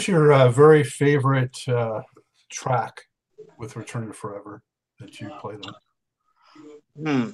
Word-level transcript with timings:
Was 0.00 0.08
your 0.08 0.32
uh, 0.32 0.48
very 0.48 0.82
favorite 0.82 1.58
uh, 1.68 2.00
track 2.48 3.02
with 3.58 3.76
Return 3.76 4.06
to 4.06 4.14
Forever 4.14 4.62
that 4.98 5.20
you 5.20 5.28
played 5.42 5.58
on? 5.66 5.74
Hmm. 6.96 7.30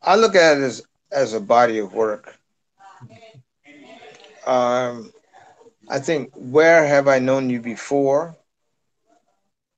I 0.00 0.14
look 0.14 0.36
at 0.36 0.58
it 0.58 0.62
as 0.62 0.82
as 1.10 1.34
a 1.34 1.40
body 1.40 1.78
of 1.78 1.92
work. 1.92 2.38
Um, 4.46 5.10
I 5.88 5.98
think 5.98 6.30
"Where 6.36 6.86
Have 6.86 7.08
I 7.08 7.18
Known 7.18 7.50
You 7.50 7.60
Before" 7.60 8.36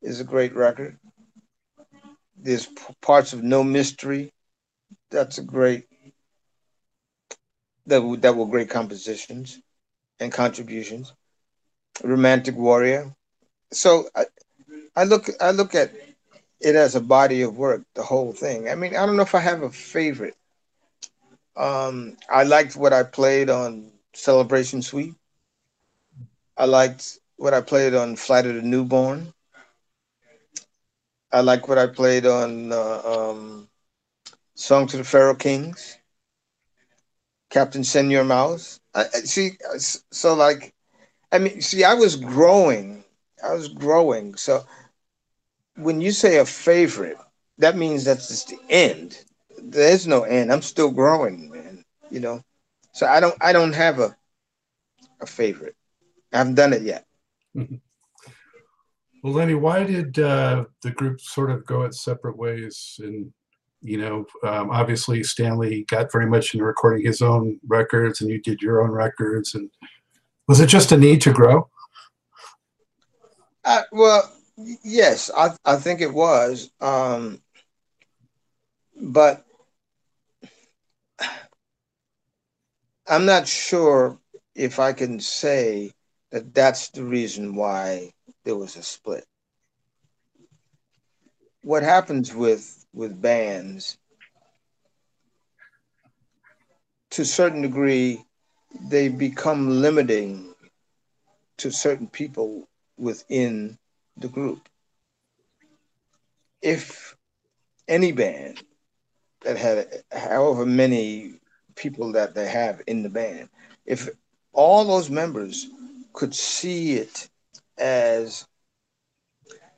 is 0.03 0.21
a 0.21 0.25
great 0.25 0.55
record. 0.55 0.99
There's 2.37 2.69
parts 3.01 3.33
of 3.33 3.43
"No 3.43 3.65
Mystery." 3.65 4.31
That's 5.11 5.39
a 5.39 5.43
great. 5.43 5.87
That 7.87 8.03
that 8.21 8.37
were 8.37 8.45
great 8.45 8.69
compositions 8.69 9.59
and 10.21 10.31
contributions. 10.31 11.15
Romantic 12.03 12.57
Warrior. 12.57 13.15
So 13.73 14.09
I, 14.15 14.25
I 14.97 15.05
look 15.05 15.29
I 15.41 15.51
look 15.51 15.75
at 15.75 15.93
it 16.61 16.75
as 16.75 16.95
a 16.95 17.01
body 17.01 17.43
of 17.43 17.57
work, 17.57 17.83
the 17.95 18.03
whole 18.03 18.33
thing. 18.33 18.69
I 18.69 18.75
mean, 18.75 18.97
I 18.97 19.05
don't 19.07 19.17
know 19.17 19.23
if 19.23 19.35
I 19.35 19.41
have 19.41 19.63
a 19.63 19.71
favorite. 19.71 20.37
Um, 21.57 22.17
I 22.31 22.45
liked 22.45 22.77
what 22.77 22.93
I 22.93 23.03
played 23.03 23.51
on 23.51 23.93
Celebration 24.15 24.83
Suite. 24.83 25.15
I 26.57 26.67
liked 26.67 27.19
what 27.37 27.55
I 27.55 27.61
played 27.61 27.95
on 27.95 28.17
Flight 28.17 28.47
of 28.47 28.55
the 28.55 28.63
Newborn. 28.63 29.33
I 31.33 31.41
like 31.41 31.67
what 31.67 31.79
I 31.79 31.87
played 31.87 32.27
on 32.27 32.73
uh, 32.73 33.03
um, 33.05 33.69
Song 34.55 34.87
to 34.89 34.99
the 34.99 35.05
Pharaoh 35.05 35.35
Kings, 35.35 35.97
Captain 37.51 37.83
Señor 37.83 38.27
Mouse. 38.27 38.81
I, 38.95 39.05
see, 39.05 39.53
so 39.79 40.35
like, 40.35 40.72
I 41.33 41.39
mean, 41.39 41.61
see, 41.61 41.83
I 41.83 41.95
was 41.95 42.17
growing. 42.17 43.05
I 43.43 43.55
was 43.55 43.69
growing. 43.69 44.37
So 44.37 44.65
when 45.77 46.01
you 46.01 46.13
say 46.13 46.39
a 46.39 46.45
favorite, 46.45 47.17
that 47.59 47.77
means 47.77 48.05
that's 48.05 48.29
just 48.29 48.49
the 48.49 48.59
end. 48.69 49.25
There's 49.59 50.07
no 50.07 50.23
end. 50.23 50.53
I'm 50.53 50.63
still 50.63 50.91
growing, 50.91 51.51
man. 51.51 51.85
You 52.11 52.21
know, 52.21 52.45
so 52.93 53.07
I 53.07 53.21
don't 53.21 53.35
I 53.41 53.53
don't 53.53 53.73
have 53.73 53.99
a 53.99 54.15
a 55.21 55.27
favorite. 55.27 55.77
I 56.33 56.39
haven't 56.39 56.55
done 56.55 56.73
it 56.73 56.83
yet. 56.83 57.07
Well, 59.23 59.35
Lenny, 59.35 59.55
why 59.55 59.85
did 59.85 60.19
uh, 60.19 60.65
the 60.83 60.91
group 60.91 61.21
sort 61.21 61.51
of 61.51 61.65
go 61.65 61.83
its 61.83 62.03
separate 62.03 62.37
ways? 62.37 62.99
And 63.03 63.33
you 63.81 63.99
know, 63.99 64.27
um, 64.43 64.71
obviously 64.71 65.23
Stanley 65.23 65.85
got 65.89 66.13
very 66.13 66.27
much 66.27 66.55
into 66.55 66.65
recording 66.65 67.07
his 67.07 67.23
own 67.23 67.61
records, 67.67 68.21
and 68.21 68.31
you 68.31 68.41
did 68.41 68.61
your 68.61 68.83
own 68.83 68.91
records. 68.91 69.55
And 69.55 69.71
was 70.49 70.61
it 70.61 70.67
just 70.67 70.93
a 70.93 70.97
need 70.97 71.21
to 71.23 71.33
grow? 71.33 71.69
Uh, 73.65 73.83
well, 73.93 74.31
Yes, 74.85 75.31
I 75.37 75.57
I 75.65 75.77
think 75.77 76.01
it 76.01 76.13
was. 76.13 76.71
Um, 76.81 77.41
but 79.01 79.45
I'm 83.09 83.25
not 83.25 83.49
sure 83.49 84.19
if 84.55 84.79
I 84.79 84.93
can 84.93 85.21
say 85.21 85.93
that 86.31 86.55
that's 86.55 86.91
the 86.91 87.05
reason 87.05 87.57
why 87.57 88.13
there 88.45 88.57
was 88.57 88.77
a 88.77 88.83
split. 88.83 89.25
What 91.63 91.83
happens 91.83 92.35
with 92.35 92.85
with 92.93 93.21
bands 93.21 93.97
to 97.11 97.23
a 97.23 97.27
certain 97.27 97.63
degree 97.63 98.25
they 98.81 99.09
become 99.09 99.81
limiting 99.83 100.55
to 101.59 101.71
certain 101.71 102.09
people 102.09 102.69
within 102.97 103.79
the 104.17 104.29
group. 104.29 104.69
If 106.61 107.17
any 107.89 108.13
band 108.13 108.63
that 109.43 109.57
had 109.57 110.05
however 110.13 110.65
many 110.65 111.35
people 111.75 112.13
that 112.13 112.35
they 112.35 112.49
have 112.49 112.83
in 112.87 113.03
the 113.03 113.09
band, 113.09 113.49
if 113.85 114.09
all 114.53 114.85
those 114.85 115.11
members 115.11 115.67
could 116.13 116.35
see 116.35 116.95
it 116.95 117.29
as 117.79 118.47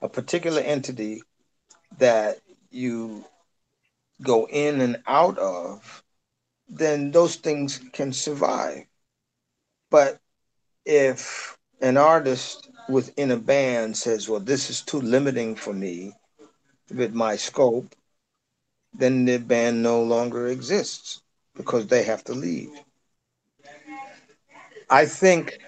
a 0.03 0.09
particular 0.09 0.61
entity 0.61 1.23
that 1.99 2.39
you 2.71 3.25
go 4.23 4.47
in 4.47 4.81
and 4.81 5.03
out 5.07 5.39
of, 5.39 6.04
then 6.69 7.11
those 7.11 7.37
things 7.37 7.79
can 7.93 8.13
survive. 8.13 8.85
But 9.91 10.19
if 10.85 11.57
an 11.81 11.97
artist 11.97 12.69
within 12.89 13.31
a 13.31 13.37
band 13.37 13.97
says, 13.97 14.29
well, 14.29 14.41
this 14.41 14.71
is 14.71 14.83
too 14.83 15.01
limiting 15.01 15.57
for 15.57 15.73
me 15.73 16.15
with 16.95 17.15
my 17.15 17.37
scope, 17.37 17.95
then 18.93 19.25
the 19.25 19.39
band 19.39 19.83
no 19.83 20.03
longer 20.03 20.49
exists 20.49 21.23
because 21.55 21.87
they 21.87 22.03
have 22.05 22.25
to 22.25 22.33
leave. 22.33 22.71
I 24.91 25.07
think 25.07 25.59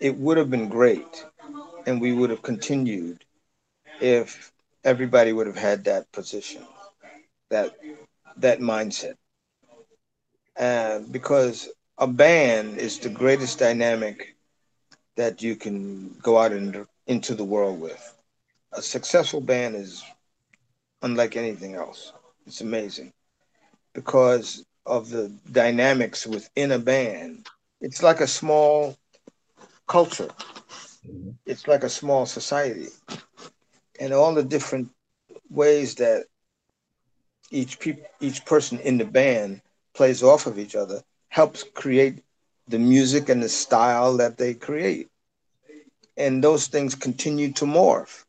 it 0.00 0.16
would 0.16 0.36
have 0.38 0.50
been 0.50 0.68
great 0.68 1.24
and 1.86 2.00
we 2.00 2.12
would 2.12 2.30
have 2.30 2.42
continued 2.42 3.24
if 4.00 4.52
everybody 4.84 5.32
would 5.32 5.46
have 5.46 5.56
had 5.56 5.84
that 5.84 6.10
position, 6.12 6.62
that 7.50 7.76
that 8.36 8.60
mindset. 8.60 9.16
Uh, 10.58 11.00
because 11.10 11.68
a 11.98 12.06
band 12.06 12.78
is 12.78 12.98
the 12.98 13.08
greatest 13.08 13.58
dynamic 13.58 14.34
that 15.16 15.42
you 15.42 15.56
can 15.56 16.14
go 16.22 16.38
out 16.38 16.52
and 16.52 16.86
into 17.06 17.34
the 17.34 17.44
world 17.44 17.80
with. 17.80 18.16
A 18.72 18.82
successful 18.82 19.40
band 19.40 19.76
is 19.76 20.04
unlike 21.02 21.36
anything 21.36 21.74
else. 21.74 22.12
It's 22.46 22.60
amazing 22.60 23.12
because 23.94 24.64
of 24.86 25.10
the 25.10 25.32
dynamics 25.50 26.26
within 26.26 26.72
a 26.72 26.78
band. 26.78 27.46
It's 27.80 28.02
like 28.02 28.20
a 28.20 28.26
small 28.26 28.96
culture. 29.86 30.28
It's 31.46 31.66
like 31.66 31.82
a 31.82 31.88
small 31.88 32.26
society. 32.26 32.88
And 34.00 34.12
all 34.12 34.34
the 34.34 34.42
different 34.42 34.90
ways 35.50 35.94
that 35.96 36.24
each 37.50 37.78
pe- 37.80 38.02
each 38.20 38.44
person 38.44 38.78
in 38.80 38.98
the 38.98 39.04
band 39.04 39.60
plays 40.00 40.22
off 40.22 40.46
of 40.46 40.58
each 40.58 40.76
other 40.76 41.02
helps 41.28 41.62
create 41.62 42.22
the 42.68 42.78
music 42.78 43.28
and 43.28 43.42
the 43.42 43.50
style 43.50 44.16
that 44.16 44.38
they 44.38 44.54
create. 44.54 45.08
And 46.16 46.42
those 46.42 46.68
things 46.68 46.94
continue 46.94 47.52
to 47.52 47.66
morph. 47.66 48.24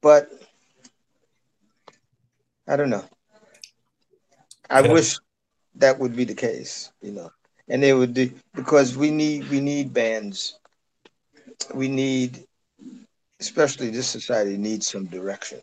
But 0.00 0.30
I 2.68 2.76
don't 2.76 2.90
know. 2.90 3.04
I 4.70 4.82
yeah. 4.82 4.92
wish 4.92 5.18
that 5.74 5.98
would 5.98 6.14
be 6.14 6.26
the 6.26 6.36
case, 6.36 6.92
you 7.00 7.10
know. 7.10 7.32
And 7.68 7.82
they 7.82 7.92
would 7.92 8.14
do 8.14 8.30
because 8.54 8.96
we 8.96 9.10
need 9.10 9.50
we 9.50 9.58
need 9.58 9.92
bands. 9.92 10.60
We 11.74 11.88
need 11.88 12.46
especially 13.40 13.90
this 13.90 14.06
society 14.06 14.56
needs 14.56 14.86
some 14.86 15.06
direction. 15.06 15.60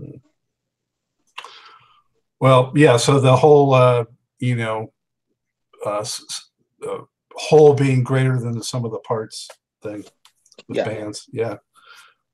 Hmm. 0.00 0.18
Well, 2.40 2.72
yeah, 2.74 2.96
so 2.96 3.20
the 3.20 3.36
whole 3.36 3.74
uh, 3.74 4.04
you 4.38 4.56
know 4.56 4.92
uh, 5.84 6.04
uh, 6.86 6.98
whole 7.34 7.74
being 7.74 8.02
greater 8.04 8.38
than 8.38 8.52
the 8.52 8.64
sum 8.64 8.84
of 8.84 8.92
the 8.92 9.00
parts 9.00 9.48
thing 9.82 10.04
with 10.68 10.76
yeah. 10.76 10.84
bands. 10.84 11.28
Yeah. 11.32 11.56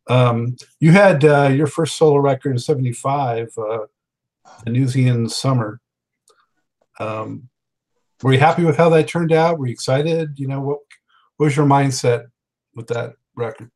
Um, 0.09 0.57
you 0.81 0.93
had 0.93 1.25
uh, 1.25 1.49
your 1.49 1.67
first 1.67 1.97
solo 1.97 2.19
record 2.19 2.53
in 2.53 2.59
'75, 2.59 3.49
uh, 3.57 3.79
Venusian 4.65 5.29
Summer. 5.29 5.81
Um, 7.01 7.49
were 8.23 8.33
you 8.33 8.39
happy 8.39 8.65
with 8.65 8.77
how 8.77 8.91
that 8.91 9.09
turned 9.09 9.33
out? 9.33 9.59
Were 9.59 9.67
you 9.67 9.73
excited? 9.73 10.39
You 10.39 10.49
know, 10.49 10.61
what, 10.61 10.79
what 11.37 11.47
was 11.47 11.57
your 11.57 11.67
mindset 11.67 12.27
with 12.75 12.87
that 12.89 13.15
record? 13.35 13.71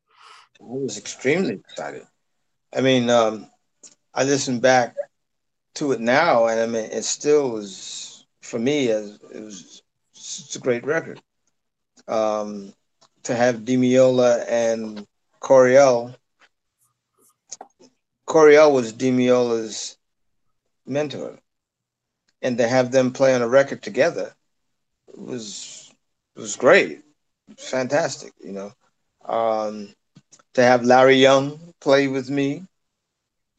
I 0.61 0.65
was 0.65 0.99
extremely 0.99 1.55
excited. 1.55 2.07
I 2.75 2.81
mean, 2.81 3.09
um, 3.11 3.51
I 4.15 4.25
listened 4.25 4.63
back 4.63 4.95
to 5.79 5.93
it 5.93 6.01
now, 6.01 6.47
and 6.47 6.61
I 6.61 6.67
mean, 6.67 6.91
it 6.91 7.05
still 7.05 7.57
is 7.57 8.27
for 8.43 8.59
me, 8.59 8.89
as 8.91 9.19
it 9.33 9.41
was, 9.41 9.83
it's 10.13 10.57
a 10.57 10.61
great 10.61 10.85
record. 10.85 11.21
Um, 12.09 12.73
to 13.25 13.35
have 13.35 13.65
Di 13.65 13.77
Meola 13.77 14.45
and 14.49 15.07
Coryell. 15.41 16.15
Coryell 18.27 18.73
was 18.73 18.93
Di 18.93 19.11
Meola's 19.11 19.99
mentor, 20.87 21.39
and 22.43 22.59
to 22.59 22.67
have 22.67 22.91
them 22.91 23.13
play 23.13 23.35
on 23.35 23.43
a 23.43 23.49
record 23.49 23.83
together 23.83 24.35
was 25.15 25.93
was 26.35 26.57
great, 26.57 27.03
fantastic. 27.57 28.33
You 28.41 28.53
know, 28.53 28.73
um, 29.25 29.95
to 30.55 30.63
have 30.63 30.85
Larry 30.85 31.17
Young 31.17 31.75
play 31.81 32.09
with 32.09 32.31
me 32.31 32.68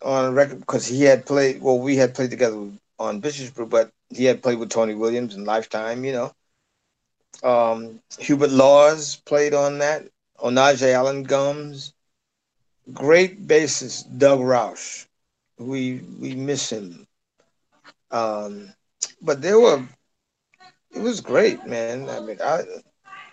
on 0.02 0.34
record 0.34 0.60
because 0.60 0.88
he 0.88 1.04
had 1.04 1.26
played. 1.26 1.62
Well, 1.62 1.80
we 1.80 1.96
had 1.96 2.16
played 2.16 2.30
together 2.30 2.70
on 2.98 3.22
Bitches 3.22 3.54
Brew, 3.54 3.66
but 3.66 3.92
he 4.10 4.26
had 4.26 4.42
played 4.42 4.60
with 4.60 4.70
Tony 4.70 4.96
Williams 4.96 5.36
and 5.36 5.46
Lifetime, 5.46 6.04
you 6.04 6.14
know. 6.14 6.34
Um, 7.44 8.02
Hubert 8.18 8.52
Laws 8.52 9.18
played 9.18 9.54
on 9.54 9.80
that. 9.80 10.08
Onaje 10.40 10.94
Allan 10.94 11.24
Gumbs. 11.24 11.94
Great 12.94 13.48
bassist 13.48 14.18
Doug 14.18 14.40
Rauch. 14.40 15.06
We 15.58 16.02
we 16.20 16.36
miss 16.36 16.72
him. 16.72 17.06
Um, 18.12 18.74
but 19.22 19.42
there 19.42 19.60
were 19.60 19.84
it 20.92 21.00
was 21.00 21.22
great, 21.22 21.66
man. 21.66 22.10
I 22.10 22.20
mean, 22.20 22.38
I 22.42 22.64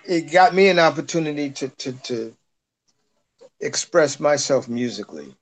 it 0.04 0.32
got 0.32 0.54
me 0.54 0.68
an 0.68 0.78
opportunity 0.78 1.50
to 1.50 1.68
to 1.68 1.92
to 1.92 2.36
express 3.60 4.20
myself 4.20 4.68
musically 4.68 5.34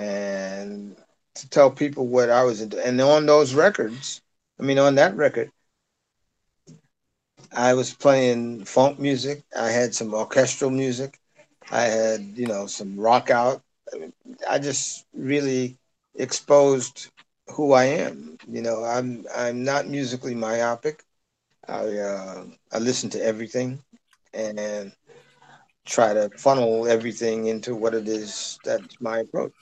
and 0.00 0.96
to 1.34 1.48
tell 1.50 1.70
people 1.70 2.06
what 2.06 2.30
I 2.30 2.42
was 2.44 2.62
into. 2.62 2.84
And 2.84 3.00
on 3.00 3.26
those 3.26 3.54
records, 3.54 4.22
I 4.58 4.62
mean, 4.62 4.78
on 4.78 4.94
that 4.96 5.14
record, 5.14 5.52
I 7.52 7.74
was 7.74 7.92
playing 7.92 8.64
funk 8.64 8.98
music. 8.98 9.44
I 9.56 9.70
had 9.70 9.94
some 9.94 10.14
orchestral 10.14 10.70
music. 10.70 11.18
I 11.70 11.82
had, 11.82 12.22
you 12.34 12.46
know, 12.46 12.66
some 12.66 12.98
rock 12.98 13.30
out. 13.30 13.62
I, 13.92 13.98
mean, 13.98 14.12
I 14.48 14.58
just 14.58 15.06
really 15.14 15.76
exposed 16.14 17.08
who 17.50 17.72
I 17.72 17.84
am. 17.84 18.38
You 18.48 18.62
know, 18.62 18.84
I'm 18.84 19.26
I'm 19.36 19.64
not 19.64 19.88
musically 19.88 20.34
myopic. 20.34 21.04
I 21.68 21.98
uh, 21.98 22.44
I 22.72 22.78
listen 22.78 23.10
to 23.10 23.22
everything 23.22 23.82
and 24.32 24.92
try 25.84 26.14
to 26.14 26.30
funnel 26.36 26.86
everything 26.86 27.46
into 27.48 27.74
what 27.74 27.94
it 27.94 28.08
is 28.08 28.58
that's 28.64 29.00
my 29.00 29.18
approach. 29.20 29.52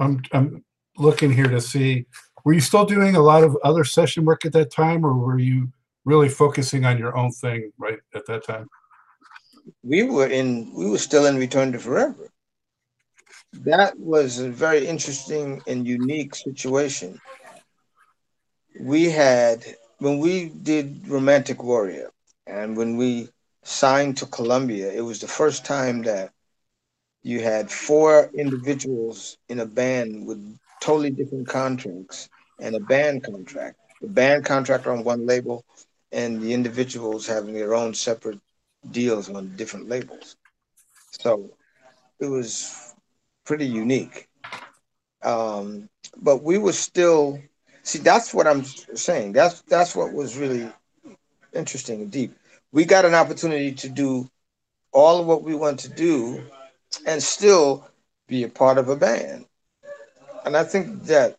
I'm 0.00 0.22
I'm 0.32 0.64
looking 0.96 1.32
here 1.32 1.48
to 1.48 1.60
see. 1.60 2.06
Were 2.44 2.54
you 2.54 2.60
still 2.60 2.86
doing 2.86 3.16
a 3.16 3.20
lot 3.20 3.44
of 3.44 3.56
other 3.62 3.84
session 3.84 4.24
work 4.24 4.44
at 4.44 4.52
that 4.52 4.70
time, 4.70 5.04
or 5.04 5.12
were 5.12 5.38
you 5.38 5.70
really 6.04 6.28
focusing 6.28 6.84
on 6.84 6.98
your 6.98 7.16
own 7.16 7.30
thing 7.30 7.70
right 7.78 7.98
at 8.14 8.26
that 8.26 8.44
time? 8.44 8.66
We 9.82 10.02
were 10.04 10.26
in. 10.26 10.72
We 10.74 10.90
were 10.90 10.98
still 10.98 11.26
in 11.26 11.36
Return 11.36 11.72
to 11.72 11.78
Forever. 11.78 12.28
That 13.52 13.98
was 13.98 14.38
a 14.38 14.48
very 14.48 14.86
interesting 14.86 15.60
and 15.66 15.86
unique 15.86 16.34
situation. 16.34 17.20
We 18.80 19.10
had 19.10 19.64
when 19.98 20.18
we 20.18 20.48
did 20.48 21.06
Romantic 21.08 21.62
Warrior, 21.62 22.10
and 22.46 22.76
when 22.76 22.96
we 22.96 23.28
signed 23.62 24.16
to 24.18 24.26
Columbia, 24.26 24.90
it 24.92 25.02
was 25.02 25.20
the 25.20 25.28
first 25.28 25.66
time 25.66 26.02
that 26.04 26.32
you 27.22 27.40
had 27.40 27.70
four 27.70 28.30
individuals 28.34 29.36
in 29.48 29.60
a 29.60 29.66
band 29.66 30.26
with 30.26 30.58
totally 30.80 31.10
different 31.10 31.48
contracts 31.48 32.28
and 32.60 32.74
a 32.74 32.80
band 32.80 33.24
contract. 33.24 33.76
The 34.00 34.08
band 34.08 34.44
contract 34.44 34.86
on 34.86 35.04
one 35.04 35.26
label 35.26 35.64
and 36.12 36.40
the 36.40 36.52
individuals 36.54 37.26
having 37.26 37.54
their 37.54 37.74
own 37.74 37.94
separate 37.94 38.40
deals 38.90 39.28
on 39.28 39.56
different 39.56 39.88
labels. 39.88 40.36
So 41.10 41.50
it 42.18 42.26
was 42.26 42.94
pretty 43.44 43.66
unique. 43.66 44.28
Um, 45.22 45.88
but 46.16 46.42
we 46.42 46.58
were 46.58 46.72
still 46.72 47.38
see 47.82 47.98
that's 47.98 48.32
what 48.32 48.46
I'm 48.46 48.64
saying. 48.64 49.32
That's 49.32 49.60
that's 49.62 49.94
what 49.94 50.12
was 50.12 50.38
really 50.38 50.70
interesting 51.52 52.02
and 52.02 52.10
deep. 52.10 52.34
We 52.72 52.84
got 52.84 53.04
an 53.04 53.14
opportunity 53.14 53.72
to 53.72 53.88
do 53.88 54.28
all 54.92 55.20
of 55.20 55.26
what 55.26 55.42
we 55.42 55.54
want 55.54 55.80
to 55.80 55.88
do 55.88 56.42
and 57.06 57.22
still 57.22 57.86
be 58.26 58.44
a 58.44 58.48
part 58.48 58.78
of 58.78 58.88
a 58.88 58.96
band. 58.96 59.46
And 60.44 60.56
I 60.56 60.64
think 60.64 61.04
that. 61.04 61.36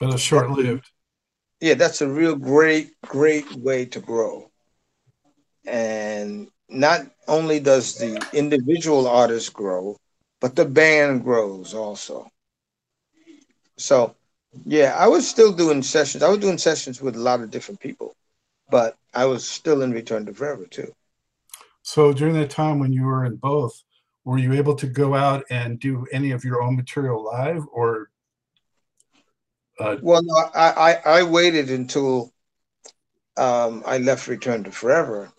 But 0.00 0.10
it's 0.10 0.22
short 0.22 0.50
lived. 0.50 0.90
Yeah, 1.60 1.74
that's 1.74 2.02
a 2.02 2.08
real 2.08 2.36
great, 2.36 2.90
great 3.02 3.50
way 3.54 3.86
to 3.86 4.00
grow. 4.00 4.50
And 5.66 6.48
not 6.68 7.02
only 7.28 7.60
does 7.60 7.94
the 7.96 8.26
individual 8.32 9.06
artist 9.06 9.52
grow, 9.52 9.96
but 10.40 10.56
the 10.56 10.64
band 10.64 11.24
grows 11.24 11.72
also. 11.72 12.28
So, 13.76 14.14
yeah, 14.64 14.94
I 14.98 15.08
was 15.08 15.26
still 15.26 15.52
doing 15.52 15.82
sessions. 15.82 16.22
I 16.22 16.28
was 16.28 16.38
doing 16.38 16.58
sessions 16.58 17.00
with 17.00 17.16
a 17.16 17.20
lot 17.20 17.40
of 17.40 17.50
different 17.50 17.80
people, 17.80 18.14
but 18.70 18.96
I 19.14 19.24
was 19.24 19.46
still 19.46 19.82
in 19.82 19.92
Return 19.92 20.26
to 20.26 20.34
Forever 20.34 20.66
too. 20.66 20.92
So 21.82 22.12
during 22.12 22.34
that 22.34 22.50
time 22.50 22.78
when 22.78 22.92
you 22.92 23.04
were 23.04 23.24
in 23.24 23.36
both, 23.36 23.82
were 24.24 24.38
you 24.38 24.52
able 24.52 24.74
to 24.74 24.86
go 24.86 25.14
out 25.14 25.44
and 25.50 25.78
do 25.78 26.06
any 26.12 26.30
of 26.30 26.44
your 26.44 26.62
own 26.62 26.76
material 26.76 27.22
live 27.22 27.64
or 27.72 28.10
uh, 29.80 29.96
well 30.02 30.22
no 30.22 30.34
I, 30.54 30.70
I, 31.04 31.18
I 31.18 31.22
waited 31.22 31.70
until 31.70 32.32
um, 33.36 33.82
i 33.86 33.98
left 33.98 34.28
return 34.28 34.64
to 34.64 34.70
forever 34.70 35.32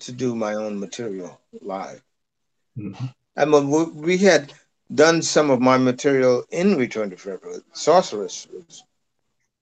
to 0.00 0.12
do 0.12 0.34
my 0.34 0.54
own 0.54 0.78
material 0.80 1.40
live. 1.60 2.02
Mm-hmm. 2.78 3.06
and 3.36 3.96
we 3.96 4.16
had 4.16 4.52
done 4.94 5.22
some 5.22 5.50
of 5.50 5.60
my 5.60 5.76
material 5.76 6.44
in 6.50 6.76
return 6.76 7.10
to 7.10 7.16
forever. 7.16 7.62
Sorceress 7.72 8.46
was 8.52 8.84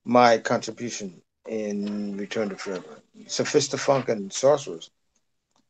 my 0.04 0.38
contribution 0.38 1.20
in 1.48 2.16
return 2.16 2.48
to 2.50 2.56
forever. 2.56 3.02
Sophista 3.26 3.78
funk 3.78 4.08
and 4.08 4.32
sorceress. 4.32 4.90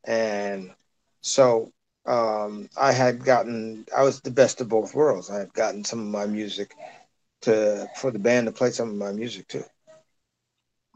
And 0.05 0.73
so 1.21 1.73
um, 2.09 2.71
I 2.77 2.93
had 2.93 3.23
gotten 3.23 3.87
I 3.97 4.03
was 4.03 4.21
the 4.21 4.31
best 4.31 4.61
of 4.61 4.69
both 4.69 4.95
worlds. 4.95 5.31
I 5.31 5.39
had 5.39 5.53
gotten 5.53 5.85
some 5.85 6.01
of 6.01 6.07
my 6.07 6.27
music 6.27 6.75
to 7.43 7.87
for 7.97 8.11
the 8.11 8.19
band 8.19 8.47
to 8.47 8.53
play 8.53 8.71
some 8.71 8.89
of 8.89 8.95
my 8.95 9.13
music 9.13 9.47
too. 9.47 9.65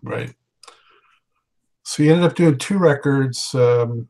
Right. 0.02 0.34
So 1.84 2.02
you 2.02 2.12
ended 2.12 2.30
up 2.30 2.34
doing 2.34 2.56
two 2.56 2.78
records 2.78 3.54
um, 3.54 4.08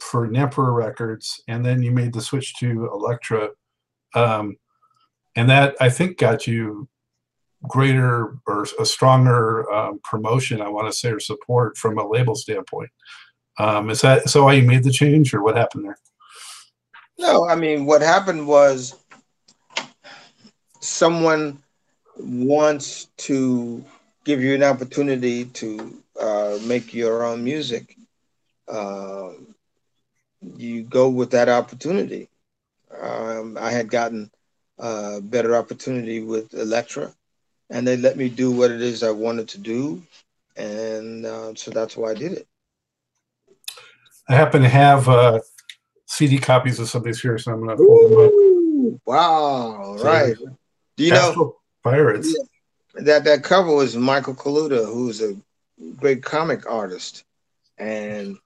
for 0.00 0.28
Nemperor 0.28 0.74
Records, 0.74 1.42
and 1.48 1.66
then 1.66 1.82
you 1.82 1.90
made 1.90 2.12
the 2.12 2.20
switch 2.20 2.54
to 2.56 2.88
Elektra, 2.92 3.50
um, 4.14 4.56
and 5.34 5.50
that 5.50 5.74
I 5.80 5.90
think 5.90 6.18
got 6.18 6.46
you 6.46 6.88
greater 7.66 8.36
or 8.46 8.66
a 8.78 8.84
stronger 8.84 9.70
um, 9.72 9.98
promotion. 10.04 10.60
I 10.60 10.68
want 10.68 10.86
to 10.86 10.96
say 10.96 11.10
or 11.10 11.18
support 11.18 11.76
from 11.76 11.98
a 11.98 12.08
label 12.08 12.36
standpoint. 12.36 12.90
Um, 13.58 13.90
is 13.90 14.00
that 14.00 14.28
so? 14.28 14.44
Why 14.44 14.54
you 14.54 14.66
made 14.66 14.84
the 14.84 14.90
change, 14.90 15.32
or 15.32 15.42
what 15.42 15.56
happened 15.56 15.84
there? 15.84 15.98
No, 17.18 17.46
I 17.48 17.54
mean 17.54 17.86
what 17.86 18.02
happened 18.02 18.46
was 18.46 18.94
someone 20.80 21.62
wants 22.18 23.06
to 23.16 23.84
give 24.24 24.42
you 24.42 24.54
an 24.54 24.62
opportunity 24.62 25.44
to 25.46 26.02
uh, 26.20 26.58
make 26.62 26.94
your 26.94 27.24
own 27.24 27.44
music. 27.44 27.96
Uh, 28.66 29.30
you 30.56 30.82
go 30.82 31.08
with 31.08 31.30
that 31.30 31.48
opportunity. 31.48 32.28
Um, 33.00 33.56
I 33.60 33.70
had 33.70 33.90
gotten 33.90 34.30
a 34.78 35.20
better 35.20 35.56
opportunity 35.56 36.22
with 36.22 36.54
Elektra, 36.54 37.12
and 37.70 37.86
they 37.86 37.96
let 37.96 38.16
me 38.16 38.28
do 38.28 38.50
what 38.50 38.70
it 38.70 38.80
is 38.80 39.02
I 39.02 39.10
wanted 39.10 39.48
to 39.50 39.58
do, 39.58 40.02
and 40.56 41.24
uh, 41.24 41.54
so 41.54 41.70
that's 41.70 41.96
why 41.96 42.10
I 42.10 42.14
did 42.14 42.32
it. 42.32 42.46
I 44.28 44.34
happen 44.34 44.62
to 44.62 44.68
have 44.68 45.08
uh, 45.08 45.40
CD 46.06 46.38
copies 46.38 46.78
of 46.78 46.88
some 46.88 47.00
of 47.00 47.04
these 47.04 47.20
here, 47.20 47.38
so 47.38 47.52
I'm 47.52 47.64
going 47.64 47.76
to 47.76 47.84
hold 47.84 48.10
them 48.10 48.26
up. 48.26 49.00
Wow! 49.06 49.96
So, 49.98 50.04
right. 50.04 50.36
Do 50.96 51.04
you 51.04 51.10
know 51.10 51.56
Pirates? 51.82 52.36
That 52.94 53.24
that 53.24 53.42
cover 53.42 53.74
was 53.74 53.96
Michael 53.96 54.34
Kaluta, 54.34 54.86
who's 54.86 55.20
a 55.20 55.34
great 55.96 56.22
comic 56.22 56.70
artist, 56.70 57.24
and 57.76 58.36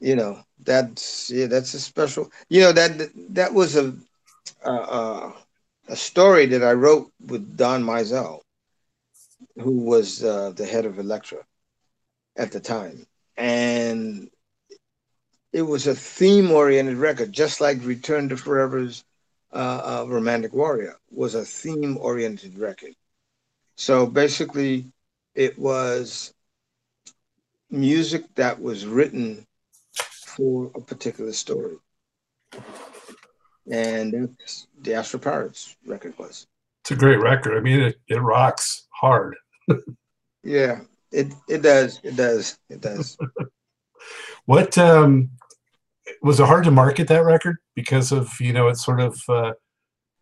you 0.00 0.16
know 0.16 0.40
that's 0.62 1.30
yeah, 1.30 1.46
that's 1.46 1.72
a 1.74 1.80
special. 1.80 2.30
You 2.48 2.62
know 2.62 2.72
that 2.72 3.10
that 3.30 3.54
was 3.54 3.76
a 3.76 3.94
uh, 4.64 5.32
a 5.88 5.96
story 5.96 6.46
that 6.46 6.64
I 6.64 6.72
wrote 6.72 7.12
with 7.24 7.56
Don 7.56 7.84
Mizell, 7.84 8.40
who 9.58 9.76
was 9.78 10.24
uh, 10.24 10.50
the 10.50 10.66
head 10.66 10.84
of 10.84 10.98
Elektra 10.98 11.38
at 12.36 12.50
the 12.50 12.60
time, 12.60 13.06
and 13.36 14.28
it 15.56 15.62
was 15.62 15.86
a 15.86 15.94
theme 15.94 16.50
oriented 16.50 16.98
record, 16.98 17.32
just 17.32 17.62
like 17.62 17.78
Return 17.82 18.28
to 18.28 18.36
Forever's 18.36 19.04
uh, 19.54 20.02
uh, 20.02 20.06
Romantic 20.06 20.52
Warrior 20.52 20.98
was 21.10 21.34
a 21.34 21.46
theme 21.46 21.96
oriented 21.96 22.58
record. 22.58 22.92
So 23.74 24.06
basically, 24.06 24.92
it 25.34 25.58
was 25.58 26.34
music 27.70 28.24
that 28.34 28.60
was 28.60 28.84
written 28.84 29.46
for 30.26 30.70
a 30.74 30.80
particular 30.82 31.32
story. 31.32 31.76
And 33.70 34.36
that's 34.38 34.66
the 34.82 34.92
Astral 34.92 35.22
Pirates 35.22 35.74
record 35.86 36.18
was. 36.18 36.46
It's 36.82 36.90
a 36.90 36.96
great 36.96 37.22
record. 37.22 37.56
I 37.56 37.60
mean, 37.60 37.80
it, 37.80 37.96
it 38.08 38.20
rocks 38.20 38.88
hard. 38.90 39.36
yeah, 40.44 40.80
it, 41.10 41.32
it 41.48 41.62
does. 41.62 41.98
It 42.04 42.14
does. 42.14 42.58
It 42.68 42.82
does. 42.82 43.16
what 44.44 44.76
um 44.76 45.30
was 46.22 46.40
it 46.40 46.46
hard 46.46 46.64
to 46.64 46.70
market 46.70 47.08
that 47.08 47.24
record 47.24 47.56
because 47.74 48.12
of 48.12 48.30
you 48.40 48.52
know 48.52 48.68
it's 48.68 48.84
sort 48.84 49.00
of 49.00 49.18
uh, 49.28 49.52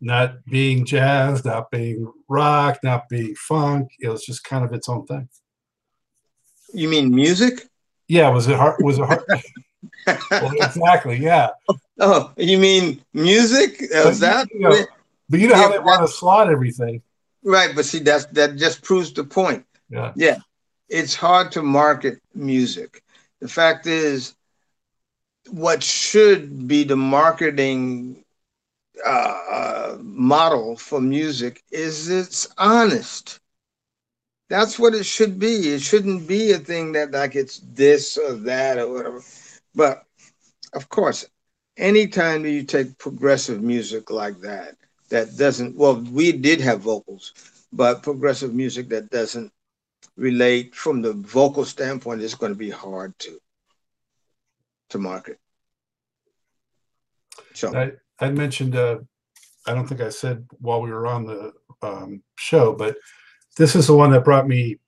not 0.01 0.43
being 0.45 0.85
jazz, 0.85 1.45
not 1.45 1.71
being 1.71 2.11
rock, 2.27 2.79
not 2.83 3.07
being 3.09 3.35
funk. 3.35 3.89
It 3.99 4.09
was 4.09 4.25
just 4.25 4.43
kind 4.43 4.63
of 4.63 4.73
its 4.73 4.89
own 4.89 5.05
thing. 5.05 5.29
You 6.73 6.89
mean 6.89 7.13
music? 7.13 7.67
Yeah, 8.07 8.29
was 8.29 8.47
it 8.47 8.55
hard? 8.55 8.83
Was 8.83 8.99
it 8.99 9.05
hard? 9.05 9.23
well, 10.31 10.51
exactly. 10.61 11.17
Yeah. 11.17 11.49
Oh, 11.99 12.31
you 12.37 12.57
mean 12.57 13.01
music? 13.13 13.77
Is 13.81 14.19
that? 14.19 14.47
You 14.51 14.59
know, 14.59 14.85
but 15.29 15.39
you 15.39 15.47
know 15.47 15.55
how 15.55 15.69
they 15.69 15.79
want 15.79 16.01
to 16.01 16.07
slot 16.07 16.49
everything. 16.49 17.01
Right, 17.43 17.75
but 17.75 17.85
see, 17.85 17.99
that's 17.99 18.25
that 18.27 18.57
just 18.57 18.81
proves 18.81 19.13
the 19.13 19.23
point. 19.23 19.65
Yeah. 19.89 20.13
Yeah, 20.15 20.37
it's 20.89 21.15
hard 21.15 21.51
to 21.53 21.61
market 21.61 22.19
music. 22.33 23.03
The 23.39 23.47
fact 23.47 23.87
is, 23.87 24.35
what 25.49 25.83
should 25.83 26.67
be 26.67 26.83
the 26.83 26.95
marketing 26.95 28.23
uh, 29.05 29.09
uh, 29.51 29.97
model 30.01 30.75
for 30.77 31.01
music 31.01 31.63
is 31.71 32.09
it's 32.09 32.47
honest. 32.57 33.39
That's 34.49 34.77
what 34.79 34.93
it 34.93 35.05
should 35.05 35.39
be. 35.39 35.73
It 35.73 35.81
shouldn't 35.81 36.27
be 36.27 36.51
a 36.51 36.57
thing 36.59 36.93
that 36.93 37.11
like 37.11 37.35
it's 37.35 37.59
this 37.59 38.17
or 38.17 38.33
that 38.33 38.77
or 38.77 38.91
whatever. 38.91 39.21
But 39.73 40.03
of 40.73 40.89
course, 40.89 41.25
anytime 41.77 42.45
you 42.45 42.63
take 42.63 42.97
progressive 42.97 43.61
music 43.61 44.09
like 44.11 44.39
that, 44.41 44.75
that 45.09 45.37
doesn't 45.37 45.75
well, 45.75 45.99
we 46.01 46.31
did 46.31 46.61
have 46.61 46.81
vocals, 46.81 47.33
but 47.73 48.03
progressive 48.03 48.53
music 48.53 48.89
that 48.89 49.09
doesn't 49.09 49.51
relate 50.17 50.75
from 50.75 51.01
the 51.01 51.13
vocal 51.13 51.65
standpoint 51.65 52.21
is 52.21 52.35
going 52.35 52.51
to 52.51 52.57
be 52.57 52.69
hard 52.69 53.17
to 53.19 53.39
to 54.89 54.97
market. 54.97 55.39
So 57.53 57.75
I, 57.75 57.91
I 58.23 58.29
mentioned 58.31 58.75
uh, 58.75 58.99
I 59.65 59.73
don't 59.73 59.87
think 59.87 60.01
I 60.01 60.09
said 60.09 60.45
while 60.59 60.81
we 60.81 60.91
were 60.91 61.07
on 61.07 61.25
the 61.25 61.53
um, 61.81 62.21
show, 62.37 62.73
but 62.73 62.97
this 63.57 63.75
is 63.75 63.87
the 63.87 63.95
one 63.95 64.11
that 64.11 64.25
brought 64.25 64.47
me 64.47 64.79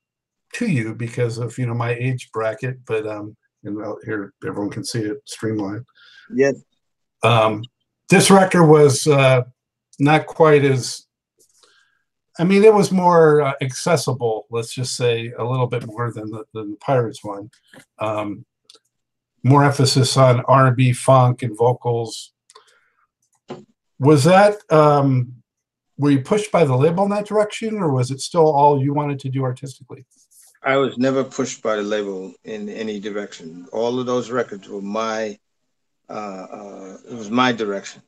to 0.54 0.68
you 0.68 0.94
because 0.94 1.38
of 1.38 1.58
you 1.58 1.66
know 1.66 1.74
my 1.74 1.94
age 1.94 2.30
bracket. 2.32 2.86
But 2.86 3.08
um, 3.08 3.36
and 3.64 3.78
here 4.06 4.34
everyone 4.46 4.70
can 4.70 4.84
see 4.84 5.00
it 5.00 5.18
streamlined. 5.26 5.86
Yes. 6.34 6.56
Um, 7.24 7.64
this 8.10 8.30
record 8.30 8.66
was 8.66 9.08
uh, 9.08 9.44
not 10.00 10.28
quite 10.28 10.64
as. 10.64 11.06
I 12.40 12.44
mean, 12.44 12.64
it 12.64 12.74
was 12.74 12.92
more 12.92 13.42
uh, 13.42 13.54
accessible. 13.62 14.46
Let's 14.52 14.74
just 14.74 14.96
say 14.96 15.32
a 15.32 15.44
little 15.44 15.66
bit 15.66 15.88
more 15.88 16.12
than 16.12 16.30
the, 16.30 16.44
than 16.54 16.72
the 16.72 16.78
Pirates 16.78 17.24
one. 17.24 17.50
Um, 17.98 18.46
more 19.44 19.64
emphasis 19.64 20.18
on 20.18 20.42
R&B, 20.42 20.94
funk, 20.94 21.44
and 21.44 21.58
vocals. 21.58 22.34
Was 24.00 24.24
that 24.26 24.56
um, 24.72 25.38
were 25.98 26.12
you 26.12 26.22
pushed 26.22 26.52
by 26.52 26.64
the 26.64 26.76
label 26.76 27.04
in 27.04 27.10
that 27.12 27.26
direction, 27.26 27.78
or 27.78 27.92
was 27.92 28.12
it 28.12 28.22
still 28.22 28.48
all 28.48 28.82
you 28.82 28.94
wanted 28.94 29.20
to 29.20 29.30
do 29.30 29.44
artistically? 29.44 30.06
I 30.62 30.78
was 30.78 30.98
never 30.98 31.24
pushed 31.24 31.64
by 31.64 31.78
the 31.78 31.84
label 31.84 32.34
in 32.44 32.70
any 32.70 33.00
direction. 33.00 33.68
All 33.72 34.00
of 34.00 34.06
those 34.06 34.30
records 34.30 34.68
were 34.68 34.82
my, 34.82 35.40
uh, 36.10 36.14
uh, 36.14 36.98
it 37.10 37.14
was 37.14 37.32
my 37.32 37.52
direction. 37.52 38.02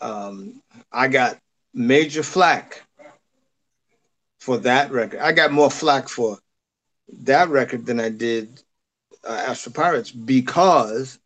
Um, 0.00 0.62
I 0.92 1.08
got 1.08 1.38
major 1.74 2.22
flack 2.22 2.82
for 4.40 4.58
that 4.58 4.90
record. 4.90 5.20
I 5.20 5.32
got 5.32 5.52
more 5.52 5.70
flack 5.70 6.08
for 6.08 6.38
that 7.20 7.48
record 7.48 7.86
than 7.86 8.00
I 8.00 8.08
did 8.08 8.62
uh, 9.26 9.44
Astral 9.48 9.72
Pirates 9.72 10.10
because 10.10 11.18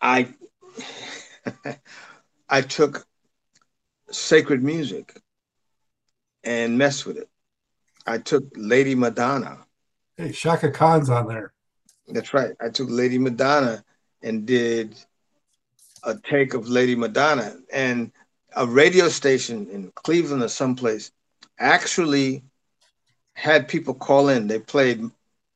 I 0.00 0.34
I 2.48 2.60
took 2.62 3.06
sacred 4.10 4.62
music 4.62 5.20
and 6.44 6.78
messed 6.78 7.06
with 7.06 7.18
it. 7.18 7.28
I 8.06 8.18
took 8.18 8.44
Lady 8.56 8.94
Madonna. 8.94 9.58
Hey, 10.16 10.32
Chaka 10.32 10.70
Khan's 10.70 11.10
on 11.10 11.28
there. 11.28 11.52
That's 12.08 12.32
right. 12.32 12.52
I 12.60 12.70
took 12.70 12.88
Lady 12.90 13.18
Madonna 13.18 13.84
and 14.22 14.46
did 14.46 14.96
a 16.04 16.16
take 16.16 16.54
of 16.54 16.68
Lady 16.68 16.96
Madonna. 16.96 17.56
And 17.72 18.12
a 18.56 18.66
radio 18.66 19.08
station 19.08 19.68
in 19.68 19.92
Cleveland 19.94 20.42
or 20.42 20.48
someplace 20.48 21.12
actually 21.58 22.42
had 23.34 23.68
people 23.68 23.94
call 23.94 24.28
in. 24.28 24.46
They 24.46 24.58
played 24.58 25.02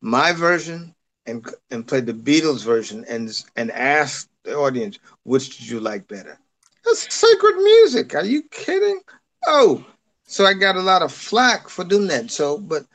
my 0.03 0.33
version 0.33 0.95
and 1.27 1.47
and 1.71 1.89
played 1.89 2.07
the 2.07 2.15
Beatles 2.15 2.65
version 2.65 3.05
and 3.09 3.31
and 3.57 3.71
asked 3.73 4.29
the 4.45 4.55
audience, 4.57 4.99
which 5.25 5.59
did 5.59 5.69
you 5.71 5.81
like 5.81 6.09
better? 6.09 6.39
That's 6.85 7.15
sacred 7.15 7.57
music. 7.57 8.15
Are 8.15 8.25
you 8.27 8.43
kidding? 8.51 9.01
Oh, 9.47 9.87
so 10.27 10.45
I 10.47 10.55
got 10.55 10.77
a 10.77 10.83
lot 10.83 11.03
of 11.03 11.13
flack 11.13 11.69
for 11.69 11.85
doing 11.85 12.09
that. 12.09 12.31
So, 12.31 12.59
but 12.59 12.87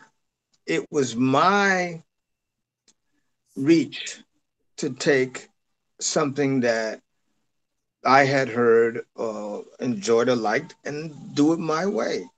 it 0.67 0.85
was 0.91 1.15
my 1.15 2.03
reach 3.55 4.23
to 4.77 4.89
take 4.91 5.49
something 5.99 6.61
that 6.61 7.01
I 8.05 8.25
had 8.25 8.49
heard, 8.49 9.05
uh, 9.17 9.61
enjoyed, 9.79 10.29
or 10.29 10.35
liked, 10.35 10.75
and 10.85 11.35
do 11.35 11.53
it 11.53 11.59
my 11.59 11.85
way. 11.85 12.29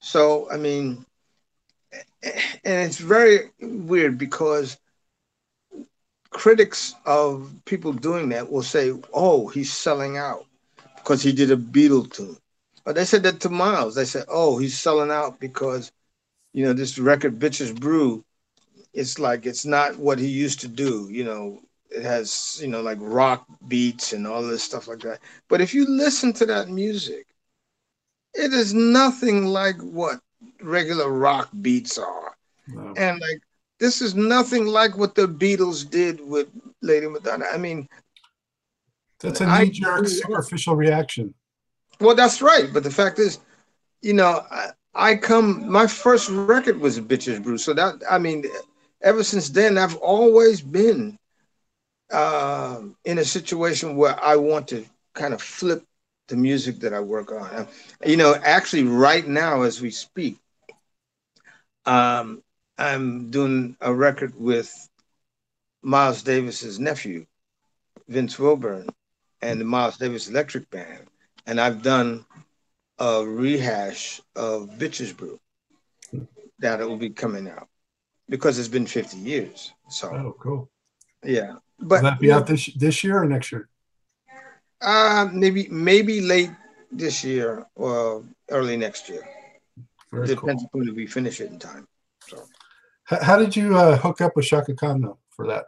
So, 0.00 0.50
I 0.50 0.56
mean, 0.56 1.06
and 2.22 2.34
it's 2.64 2.98
very 2.98 3.50
weird 3.60 4.18
because 4.18 4.78
critics 6.30 6.94
of 7.06 7.50
people 7.64 7.92
doing 7.92 8.28
that 8.30 8.50
will 8.50 8.62
say, 8.62 8.92
"Oh, 9.12 9.48
he's 9.48 9.72
selling 9.72 10.16
out 10.16 10.46
because 10.96 11.22
he 11.22 11.32
did 11.32 11.50
a 11.50 11.56
Beatle 11.56 12.10
tune." 12.12 12.36
But 12.84 12.94
they 12.96 13.04
said 13.04 13.22
that 13.24 13.40
to 13.40 13.48
Miles. 13.50 13.94
They 13.94 14.04
said, 14.04 14.24
"Oh, 14.28 14.58
he's 14.58 14.78
selling 14.78 15.10
out 15.10 15.40
because, 15.40 15.92
you 16.52 16.64
know, 16.64 16.72
this 16.72 16.98
record, 16.98 17.38
Bitches 17.38 17.78
Brew, 17.78 18.24
it's 18.94 19.18
like 19.18 19.46
it's 19.46 19.64
not 19.64 19.96
what 19.98 20.18
he 20.18 20.28
used 20.28 20.60
to 20.60 20.68
do. 20.68 21.08
You 21.10 21.24
know, 21.24 21.60
it 21.90 22.02
has 22.02 22.58
you 22.62 22.68
know 22.68 22.82
like 22.82 22.98
rock 23.00 23.46
beats 23.68 24.12
and 24.12 24.26
all 24.26 24.42
this 24.42 24.62
stuff 24.62 24.88
like 24.88 25.00
that. 25.00 25.20
But 25.48 25.60
if 25.60 25.74
you 25.74 25.86
listen 25.86 26.32
to 26.34 26.46
that 26.46 26.68
music, 26.68 27.26
it 28.34 28.52
is 28.52 28.74
nothing 28.74 29.46
like 29.46 29.80
what 29.80 30.20
regular 30.62 31.10
rock 31.10 31.48
beats 31.60 31.98
are. 31.98 32.36
No. 32.68 32.92
And 32.96 33.20
like 33.20 33.40
this 33.78 34.02
is 34.02 34.14
nothing 34.14 34.66
like 34.66 34.96
what 34.96 35.14
the 35.14 35.28
Beatles 35.28 35.88
did 35.88 36.20
with 36.20 36.48
Lady 36.82 37.06
Madonna. 37.06 37.46
I 37.52 37.58
mean, 37.58 37.88
that's 39.20 39.40
a 39.40 39.58
knee 39.58 39.70
jerk, 39.70 40.06
superficial 40.06 40.76
reaction. 40.76 41.34
Well, 42.00 42.14
that's 42.14 42.42
right. 42.42 42.72
But 42.72 42.82
the 42.82 42.90
fact 42.90 43.18
is, 43.18 43.38
you 44.02 44.12
know, 44.12 44.44
I, 44.50 44.70
I 44.94 45.16
come, 45.16 45.68
my 45.70 45.86
first 45.86 46.28
record 46.28 46.80
was 46.80 46.98
Bitches 47.00 47.42
Brew. 47.42 47.58
So 47.58 47.72
that, 47.74 48.02
I 48.08 48.18
mean, 48.18 48.44
ever 49.02 49.24
since 49.24 49.48
then, 49.48 49.78
I've 49.78 49.96
always 49.96 50.60
been 50.60 51.18
uh, 52.12 52.80
in 53.04 53.18
a 53.18 53.24
situation 53.24 53.96
where 53.96 54.20
I 54.22 54.36
want 54.36 54.68
to 54.68 54.84
kind 55.14 55.34
of 55.34 55.42
flip 55.42 55.84
the 56.28 56.36
music 56.36 56.78
that 56.80 56.94
I 56.94 57.00
work 57.00 57.32
on. 57.32 57.66
You 58.04 58.16
know, 58.16 58.36
actually, 58.42 58.84
right 58.84 59.26
now 59.26 59.62
as 59.62 59.80
we 59.80 59.90
speak, 59.90 60.38
um, 61.88 62.42
I'm 62.76 63.30
doing 63.30 63.76
a 63.80 63.92
record 63.92 64.34
with 64.36 64.70
Miles 65.82 66.22
Davis's 66.22 66.78
nephew, 66.78 67.24
Vince 68.08 68.38
Wilburn, 68.38 68.88
and 69.40 69.60
the 69.60 69.64
Miles 69.64 69.96
Davis 69.96 70.28
Electric 70.28 70.70
Band, 70.70 71.06
and 71.46 71.60
I've 71.60 71.82
done 71.82 72.26
a 72.98 73.24
rehash 73.24 74.20
of 74.36 74.70
Bitches 74.78 75.16
Brew 75.16 75.40
that 76.58 76.80
will 76.80 76.96
be 76.96 77.10
coming 77.10 77.48
out 77.48 77.68
because 78.28 78.58
it's 78.58 78.68
been 78.68 78.86
50 78.86 79.16
years. 79.16 79.72
So, 79.88 80.08
oh, 80.10 80.36
cool. 80.38 80.70
Yeah, 81.24 81.54
but 81.78 82.02
will 82.02 82.10
that 82.10 82.20
be 82.20 82.32
out 82.32 82.46
this 82.46 82.66
this 82.74 83.02
year 83.02 83.22
or 83.22 83.24
next 83.24 83.50
year? 83.50 83.68
Uh, 84.80 85.28
maybe 85.32 85.68
maybe 85.70 86.20
late 86.20 86.50
this 86.92 87.24
year 87.24 87.66
or 87.74 88.24
early 88.50 88.76
next 88.76 89.08
year. 89.08 89.22
Very 90.12 90.26
Depends 90.28 90.64
cool. 90.72 90.88
if 90.88 90.94
we 90.94 91.06
finish 91.06 91.40
it 91.40 91.50
in 91.50 91.58
time. 91.58 91.86
So, 92.26 92.44
how, 93.04 93.22
how 93.22 93.38
did 93.38 93.54
you 93.54 93.76
uh, 93.76 93.96
hook 93.96 94.20
up 94.20 94.36
with 94.36 94.46
Chaka 94.46 94.74
Khan 94.74 95.02
though 95.02 95.18
for 95.30 95.46
that? 95.48 95.66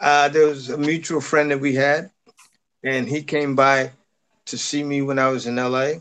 Uh, 0.00 0.28
there 0.28 0.46
was 0.46 0.70
a 0.70 0.78
mutual 0.78 1.20
friend 1.20 1.50
that 1.50 1.60
we 1.60 1.74
had, 1.74 2.10
and 2.82 3.06
he 3.06 3.22
came 3.22 3.54
by 3.54 3.92
to 4.46 4.56
see 4.56 4.82
me 4.82 5.02
when 5.02 5.18
I 5.18 5.28
was 5.28 5.46
in 5.46 5.56
LA, 5.56 5.92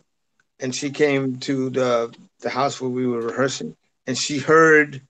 and 0.60 0.74
she 0.74 0.90
came 0.90 1.38
to 1.40 1.70
the 1.70 2.16
the 2.40 2.50
house 2.50 2.80
where 2.80 2.90
we 2.90 3.06
were 3.06 3.22
rehearsing, 3.22 3.76
and 4.08 4.18
she 4.18 4.40
heard 4.40 5.02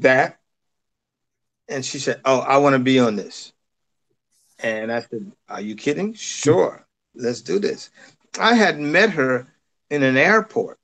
that, 0.00 0.40
and 1.68 1.84
she 1.84 2.00
said, 2.00 2.20
"Oh, 2.24 2.40
I 2.40 2.56
want 2.56 2.74
to 2.74 2.80
be 2.80 2.98
on 2.98 3.14
this." 3.14 3.52
And 4.62 4.92
I 4.92 5.00
said, 5.00 5.32
Are 5.48 5.60
you 5.60 5.74
kidding? 5.74 6.12
Sure, 6.14 6.86
let's 7.14 7.40
do 7.40 7.58
this. 7.58 7.90
I 8.38 8.54
had 8.54 8.78
met 8.78 9.10
her 9.10 9.46
in 9.88 10.02
an 10.02 10.16
airport 10.16 10.78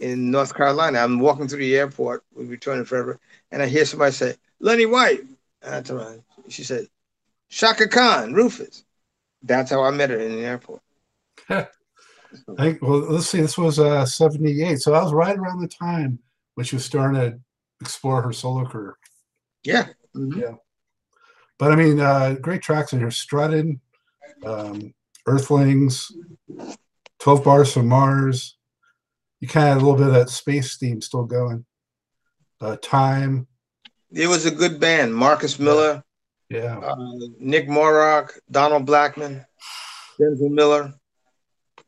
in 0.00 0.30
North 0.30 0.54
Carolina. 0.54 0.98
I'm 0.98 1.18
walking 1.18 1.48
through 1.48 1.60
the 1.60 1.76
airport, 1.76 2.24
we 2.34 2.44
Return 2.44 2.78
to 2.78 2.84
Forever, 2.84 3.18
and 3.50 3.62
I 3.62 3.66
hear 3.66 3.84
somebody 3.84 4.12
say, 4.12 4.34
Lenny 4.60 4.86
White. 4.86 5.20
And 5.62 5.74
I 5.74 5.80
told 5.82 6.02
her, 6.02 6.20
she 6.48 6.64
said, 6.64 6.88
Chaka 7.48 7.88
Khan, 7.88 8.34
Rufus. 8.34 8.84
That's 9.42 9.70
how 9.70 9.82
I 9.82 9.90
met 9.90 10.10
her 10.10 10.18
in 10.18 10.32
the 10.32 10.44
airport. 10.44 10.82
I, 11.50 12.76
well, 12.82 12.98
let's 13.10 13.28
see, 13.28 13.40
this 13.40 13.56
was 13.56 13.78
uh, 13.78 14.04
78. 14.04 14.80
So 14.80 14.94
I 14.94 15.02
was 15.02 15.12
right 15.12 15.36
around 15.36 15.60
the 15.60 15.68
time 15.68 16.18
when 16.54 16.64
she 16.64 16.76
was 16.76 16.84
starting 16.84 17.20
to 17.20 17.38
explore 17.80 18.22
her 18.22 18.32
solo 18.32 18.64
career. 18.64 18.96
Yeah. 19.62 19.86
Mm-hmm. 20.14 20.40
Yeah. 20.40 20.54
But 21.58 21.72
I 21.72 21.76
mean, 21.76 22.00
uh, 22.00 22.34
great 22.40 22.62
tracks 22.62 22.92
in 22.92 22.98
here. 22.98 23.10
Strutting, 23.10 23.80
um, 24.44 24.92
Earthlings, 25.26 26.12
12 27.20 27.44
Bars 27.44 27.72
from 27.72 27.88
Mars. 27.88 28.56
You 29.40 29.48
kind 29.48 29.68
of 29.68 29.74
had 29.74 29.82
a 29.82 29.84
little 29.84 29.98
bit 29.98 30.08
of 30.08 30.14
that 30.14 30.30
space 30.30 30.76
theme 30.76 31.00
still 31.00 31.24
going. 31.24 31.64
Uh, 32.60 32.76
Time. 32.82 33.46
It 34.12 34.28
was 34.28 34.46
a 34.46 34.50
good 34.50 34.80
band. 34.80 35.14
Marcus 35.14 35.58
Miller. 35.58 36.02
Yeah. 36.48 36.78
Uh, 36.78 36.96
Nick 37.38 37.68
Moroch, 37.68 38.30
Donald 38.50 38.86
Blackman, 38.86 39.44
Denzil 40.18 40.50
Miller. 40.50 40.94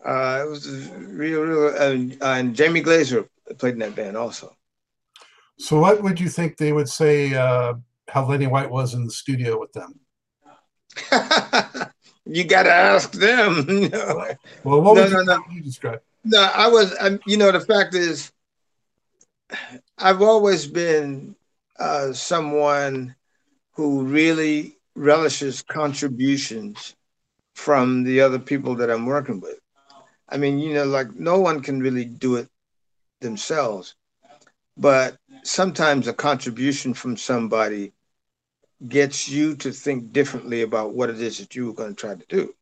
Uh, 0.05 0.45
it 0.45 0.49
was 0.49 0.91
real, 0.91 1.43
real, 1.43 1.75
uh, 2.21 2.25
and 2.27 2.55
Jamie 2.55 2.81
Glaser 2.81 3.29
played 3.59 3.75
in 3.75 3.81
that 3.81 3.95
band 3.95 4.17
also. 4.17 4.57
So, 5.59 5.81
what 5.81 6.03
would 6.03 6.21
you 6.21 6.29
think 6.29 6.57
they 6.57 6.73
would 6.73 6.89
say 6.89 7.35
uh, 7.35 7.75
how 8.09 8.27
Lenny 8.27 8.47
White 8.47 8.71
was 8.71 8.95
in 8.95 9.05
the 9.05 9.11
studio 9.11 9.59
with 9.59 9.73
them? 9.73 10.01
you 12.27 12.45
got 12.45 12.65
to 12.65 12.73
ask 12.73 13.13
them. 13.13 13.65
you 13.69 13.89
know? 13.91 14.25
Well, 14.65 14.81
what 14.83 14.95
no, 14.95 15.03
would 15.03 15.11
you, 15.11 15.25
no, 15.25 15.37
no. 15.37 15.45
you 15.53 15.63
describe? 15.63 16.01
No, 16.25 16.41
I 16.41 16.69
was, 16.69 16.95
um, 17.01 17.21
you 17.27 17.37
know, 17.37 17.51
the 17.53 17.61
fact 17.61 17.95
is, 17.95 18.33
I've 19.99 20.23
always 20.23 20.67
been 20.67 21.37
uh, 21.79 22.13
someone 22.13 23.15
who 23.75 24.05
really 24.05 24.77
relishes 24.95 25.63
contributions 25.63 26.95
from 27.55 28.05
the 28.05 28.21
other 28.21 28.39
people 28.39 28.77
that 28.77 28.91
I'm 28.91 29.07
working 29.07 29.41
with. 29.41 29.59
I 30.29 30.37
mean, 30.37 30.59
you 30.59 30.75
know, 30.75 30.85
like 30.85 31.15
no 31.15 31.39
one 31.41 31.63
can 31.63 31.81
really 31.81 32.05
do 32.05 32.37
it 32.37 32.49
themselves, 33.21 33.95
but 34.77 35.17
sometimes 35.43 36.07
a 36.09 36.13
contribution 36.13 36.95
from 36.95 37.17
somebody 37.17 37.93
gets 38.89 39.29
you 39.29 39.57
to 39.57 39.73
think 39.73 40.13
differently 40.13 40.63
about 40.63 40.95
what 40.95 41.11
it 41.11 41.21
is 41.21 41.39
that 41.39 41.55
you 41.55 41.67
were 41.67 41.75
going 41.75 41.95
to 41.95 42.01
try 42.01 42.15
to 42.15 42.27
do. 42.29 42.55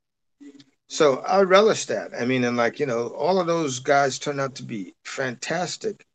So 0.88 1.18
I 1.18 1.42
relish 1.42 1.86
that. 1.86 2.12
I 2.18 2.24
mean, 2.24 2.44
and 2.44 2.56
like, 2.56 2.78
you 2.78 2.86
know, 2.86 3.08
all 3.08 3.40
of 3.40 3.46
those 3.46 3.80
guys 3.80 4.18
turned 4.18 4.40
out 4.40 4.54
to 4.56 4.62
be 4.62 4.94
fantastic 5.04 6.06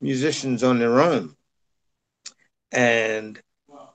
musicians 0.00 0.62
on 0.62 0.78
their 0.78 1.00
own. 1.00 1.34
And, 2.70 3.40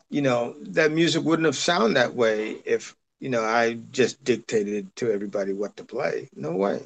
you 0.09 0.21
know, 0.21 0.55
that 0.61 0.91
music 0.91 1.23
wouldn't 1.23 1.45
have 1.45 1.55
sounded 1.55 1.95
that 1.95 2.13
way 2.13 2.57
if, 2.65 2.95
you 3.19 3.29
know, 3.29 3.43
I 3.43 3.79
just 3.91 4.23
dictated 4.23 4.95
to 4.97 5.11
everybody 5.11 5.53
what 5.53 5.77
to 5.77 5.83
play. 5.83 6.29
No 6.35 6.51
way. 6.51 6.81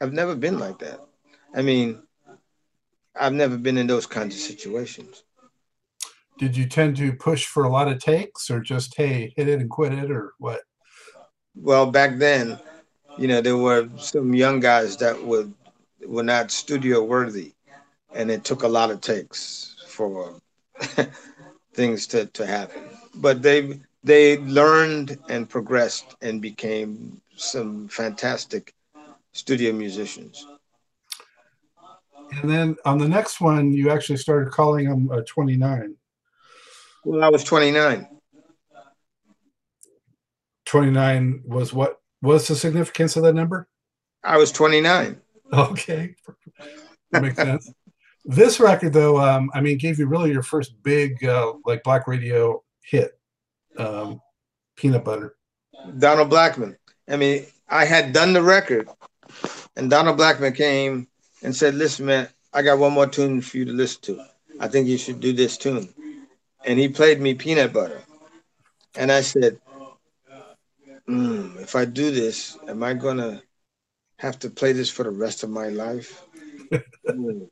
I've 0.00 0.12
never 0.12 0.34
been 0.34 0.58
like 0.58 0.78
that. 0.78 1.00
I 1.54 1.62
mean, 1.62 2.02
I've 3.14 3.32
never 3.32 3.56
been 3.56 3.78
in 3.78 3.86
those 3.86 4.06
kinds 4.06 4.34
of 4.34 4.40
situations. 4.40 5.22
Did 6.38 6.56
you 6.56 6.66
tend 6.66 6.96
to 6.96 7.12
push 7.12 7.46
for 7.46 7.64
a 7.64 7.68
lot 7.68 7.88
of 7.88 8.00
takes 8.00 8.50
or 8.50 8.60
just, 8.60 8.96
hey, 8.96 9.32
hit 9.36 9.48
it 9.48 9.60
and 9.60 9.70
quit 9.70 9.92
it 9.92 10.10
or 10.10 10.32
what? 10.38 10.62
Well, 11.56 11.90
back 11.90 12.18
then, 12.18 12.58
you 13.18 13.28
know, 13.28 13.40
there 13.40 13.56
were 13.56 13.88
some 13.96 14.34
young 14.34 14.60
guys 14.60 14.96
that 14.98 15.22
would 15.22 15.52
were 16.06 16.22
not 16.22 16.50
studio 16.50 17.02
worthy, 17.02 17.52
and 18.12 18.30
it 18.30 18.44
took 18.44 18.62
a 18.62 18.68
lot 18.68 18.90
of 18.90 19.00
takes 19.00 19.76
for 19.88 20.40
things 21.74 22.06
to, 22.08 22.26
to 22.26 22.46
happen. 22.46 22.82
But 23.14 23.42
they 23.42 23.80
they 24.02 24.38
learned 24.38 25.18
and 25.28 25.48
progressed 25.48 26.16
and 26.20 26.42
became 26.42 27.20
some 27.36 27.88
fantastic 27.88 28.74
studio 29.32 29.72
musicians. 29.72 30.46
And 32.42 32.50
then 32.50 32.76
on 32.84 32.98
the 32.98 33.08
next 33.08 33.40
one, 33.40 33.72
you 33.72 33.90
actually 33.90 34.16
started 34.16 34.50
calling 34.50 34.88
them 34.88 35.10
uh, 35.10 35.22
29. 35.26 35.94
Well, 37.04 37.22
I 37.22 37.28
was 37.28 37.44
29. 37.44 38.08
29 40.74 41.42
was 41.44 41.72
what 41.72 42.00
was 42.20 42.48
the 42.48 42.56
significance 42.56 43.14
of 43.16 43.22
that 43.22 43.34
number? 43.34 43.68
I 44.24 44.38
was 44.38 44.50
29. 44.50 45.20
Okay. 45.52 46.16
That 47.12 47.22
makes 47.22 47.36
sense. 47.36 47.70
This 48.24 48.58
record, 48.58 48.92
though, 48.92 49.20
um, 49.20 49.50
I 49.54 49.60
mean, 49.60 49.78
gave 49.78 50.00
you 50.00 50.08
really 50.08 50.32
your 50.32 50.42
first 50.42 50.82
big, 50.82 51.22
uh, 51.24 51.52
like, 51.64 51.84
black 51.84 52.08
radio 52.08 52.64
hit, 52.80 53.12
um, 53.76 54.20
Peanut 54.74 55.04
Butter. 55.04 55.36
Donald 55.98 56.30
Blackman. 56.30 56.76
I 57.08 57.16
mean, 57.16 57.44
I 57.68 57.84
had 57.84 58.12
done 58.12 58.32
the 58.32 58.42
record, 58.42 58.88
and 59.76 59.88
Donald 59.88 60.16
Blackman 60.16 60.54
came 60.54 61.06
and 61.44 61.54
said, 61.54 61.74
Listen, 61.76 62.06
man, 62.06 62.28
I 62.52 62.62
got 62.62 62.78
one 62.78 62.94
more 62.94 63.06
tune 63.06 63.42
for 63.42 63.58
you 63.58 63.64
to 63.66 63.72
listen 63.72 64.00
to. 64.02 64.26
I 64.58 64.66
think 64.66 64.88
you 64.88 64.98
should 64.98 65.20
do 65.20 65.32
this 65.32 65.56
tune. 65.56 65.88
And 66.64 66.80
he 66.80 66.88
played 66.88 67.20
me 67.20 67.34
Peanut 67.34 67.72
Butter. 67.72 68.02
And 68.96 69.12
I 69.12 69.20
said, 69.20 69.60
mm, 71.08 71.60
If 71.60 71.76
I 71.76 71.84
do 71.84 72.10
this, 72.10 72.56
am 72.68 72.82
I 72.82 72.94
going 72.94 73.18
to 73.18 73.42
have 74.18 74.38
to 74.40 74.50
play 74.50 74.72
this 74.72 74.90
for 74.90 75.02
the 75.02 75.10
rest 75.10 75.42
of 75.42 75.50
my 75.50 75.68
life? 75.68 76.22
mm. 77.08 77.48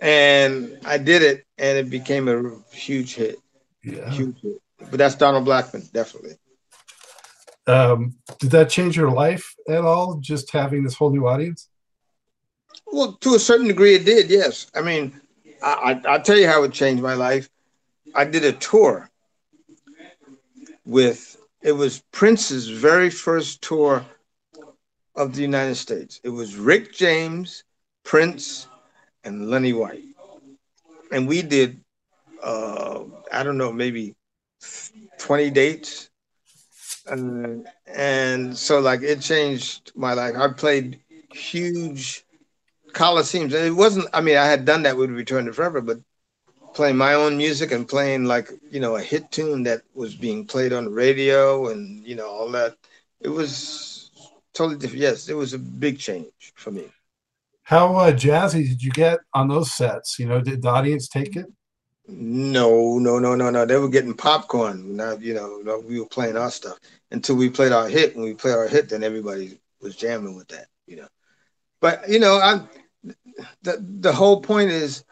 And 0.00 0.78
I 0.84 0.98
did 0.98 1.22
it, 1.22 1.44
and 1.56 1.78
it 1.78 1.88
became 1.88 2.28
a 2.28 2.74
huge 2.74 3.14
hit. 3.14 3.38
Yeah. 3.82 4.10
Huge 4.10 4.40
hit. 4.40 4.60
But 4.78 4.98
that's 4.98 5.14
Donald 5.14 5.44
Blackman, 5.44 5.88
definitely. 5.92 6.36
Um, 7.66 8.16
did 8.38 8.50
that 8.50 8.68
change 8.68 8.96
your 8.96 9.10
life 9.10 9.54
at 9.68 9.84
all, 9.84 10.16
just 10.16 10.50
having 10.50 10.84
this 10.84 10.94
whole 10.94 11.10
new 11.10 11.26
audience? 11.26 11.68
Well, 12.86 13.14
to 13.20 13.34
a 13.34 13.38
certain 13.38 13.66
degree, 13.66 13.94
it 13.94 14.04
did. 14.04 14.28
Yes. 14.30 14.70
I 14.74 14.82
mean, 14.82 15.20
I, 15.62 16.00
I, 16.04 16.16
will 16.16 16.22
tell 16.22 16.36
you 16.36 16.46
how 16.46 16.62
it 16.64 16.72
changed 16.72 17.02
my 17.02 17.14
life. 17.14 17.48
I 18.14 18.24
did 18.24 18.44
a 18.44 18.52
tour 18.52 19.10
with. 20.84 21.33
It 21.64 21.72
was 21.72 22.02
Prince's 22.12 22.68
very 22.68 23.10
first 23.10 23.62
tour 23.62 24.04
of 25.16 25.34
the 25.34 25.40
United 25.40 25.76
States. 25.76 26.20
It 26.22 26.28
was 26.28 26.56
Rick 26.56 26.92
James, 26.92 27.64
Prince, 28.04 28.68
and 29.24 29.48
Lenny 29.50 29.72
White, 29.72 30.04
and 31.10 31.26
we 31.26 31.42
did. 31.42 31.80
Uh, 32.42 33.04
I 33.32 33.42
don't 33.42 33.56
know, 33.56 33.72
maybe 33.72 34.14
twenty 35.18 35.50
dates. 35.50 36.10
Uh, 37.10 37.64
and 37.86 38.56
so 38.56 38.80
like 38.80 39.02
it 39.02 39.20
changed 39.22 39.92
my 39.94 40.12
life. 40.12 40.34
I 40.36 40.48
played 40.48 41.00
huge 41.32 42.24
coliseums. 42.92 43.54
And 43.54 43.66
it 43.66 43.74
wasn't, 43.74 44.08
I 44.14 44.20
mean, 44.20 44.36
I 44.36 44.46
had 44.46 44.64
done 44.64 44.84
that 44.84 44.96
with 44.96 45.10
Return 45.10 45.46
to 45.46 45.52
Forever, 45.52 45.80
but 45.80 45.98
playing 46.74 46.96
my 46.96 47.14
own 47.14 47.36
music 47.36 47.72
and 47.72 47.88
playing 47.88 48.24
like, 48.24 48.50
you 48.70 48.80
know, 48.80 48.96
a 48.96 49.00
hit 49.00 49.30
tune 49.30 49.62
that 49.62 49.82
was 49.94 50.14
being 50.14 50.44
played 50.46 50.72
on 50.72 50.84
the 50.84 50.90
radio 50.90 51.68
and, 51.70 52.04
you 52.06 52.16
know, 52.16 52.28
all 52.28 52.50
that, 52.50 52.76
it 53.20 53.28
was 53.28 54.10
totally 54.52 54.76
different. 54.76 55.00
Yes, 55.02 55.28
it 55.28 55.34
was 55.34 55.54
a 55.54 55.58
big 55.58 55.98
change 55.98 56.52
for 56.56 56.70
me. 56.70 56.86
How 57.62 57.96
uh, 57.96 58.12
jazzy 58.12 58.68
did 58.68 58.82
you 58.82 58.90
get 58.90 59.20
on 59.32 59.48
those 59.48 59.72
sets? 59.72 60.18
You 60.18 60.26
know, 60.26 60.40
did 60.40 60.62
the 60.62 60.68
audience 60.68 61.08
take 61.08 61.36
it? 61.36 61.46
No, 62.06 62.98
no, 62.98 63.18
no, 63.18 63.34
no, 63.34 63.48
no. 63.48 63.64
They 63.64 63.76
were 63.78 63.88
getting 63.88 64.12
popcorn. 64.12 64.94
Now, 64.96 65.12
you 65.12 65.32
know, 65.32 65.82
we 65.86 65.98
were 65.98 66.06
playing 66.06 66.36
our 66.36 66.50
stuff 66.50 66.78
until 67.10 67.36
we 67.36 67.48
played 67.48 67.72
our 67.72 67.88
hit. 67.88 68.14
When 68.14 68.26
we 68.26 68.34
played 68.34 68.56
our 68.56 68.68
hit, 68.68 68.90
then 68.90 69.02
everybody 69.02 69.58
was 69.80 69.96
jamming 69.96 70.36
with 70.36 70.48
that, 70.48 70.66
you 70.86 70.96
know. 70.96 71.08
But 71.80 72.06
you 72.08 72.18
know, 72.18 72.36
I 72.36 72.60
the 73.62 73.82
the 74.00 74.12
whole 74.12 74.42
point 74.42 74.70
is 74.70 75.04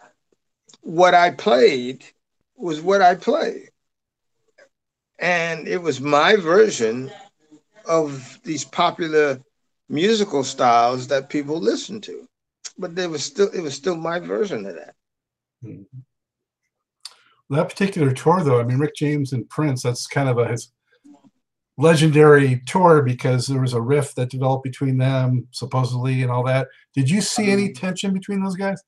what 0.83 1.15
I 1.15 1.31
played 1.31 2.05
was 2.57 2.81
what 2.81 3.01
I 3.01 3.15
played. 3.15 3.71
And 5.19 5.67
it 5.67 5.81
was 5.81 6.01
my 6.01 6.37
version 6.37 7.11
of 7.87 8.39
these 8.45 8.65
popular 8.65 9.41
musical 9.89 10.45
styles 10.45 11.07
that 11.09 11.29
people 11.29 11.59
listen 11.59 12.01
to. 12.03 12.29
But 12.79 12.97
there 12.97 13.09
was 13.09 13.25
still 13.25 13.49
it 13.51 13.61
was 13.61 13.75
still 13.75 13.97
my 13.97 14.19
version 14.19 14.67
of 14.67 14.75
that. 14.75 14.95
Mm-hmm. 15.65 16.01
That 17.55 17.69
particular 17.69 18.13
tour 18.13 18.43
though, 18.43 18.61
I 18.61 18.65
mean 18.65 18.79
Rick 18.79 18.97
James 18.97 19.33
and 19.33 19.49
Prince, 19.49 19.83
that's 19.83 20.07
kind 20.07 20.29
of 20.29 20.39
a 20.39 20.49
his 20.49 20.73
legendary 21.79 22.63
tour 22.67 23.03
because 23.03 23.47
there 23.47 23.61
was 23.61 23.73
a 23.73 23.81
rift 23.81 24.17
that 24.17 24.31
developed 24.31 24.65
between 24.65 24.99
them 24.99 25.49
supposedly 25.53 26.23
and 26.23 26.31
all 26.31 26.45
that. 26.45 26.69
Did 26.95 27.11
you 27.11 27.21
see 27.21 27.51
any 27.51 27.73
tension 27.73 28.13
between 28.13 28.43
those 28.43 28.57
guys? 28.57 28.83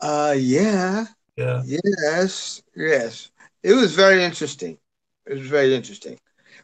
Uh 0.00 0.34
yeah. 0.36 1.06
Yeah. 1.40 1.62
Yes. 1.64 2.62
Yes. 2.76 3.30
It 3.62 3.74
was 3.74 3.94
very 3.94 4.24
interesting. 4.24 4.78
It 5.26 5.38
was 5.38 5.46
very 5.46 5.74
interesting. 5.74 6.18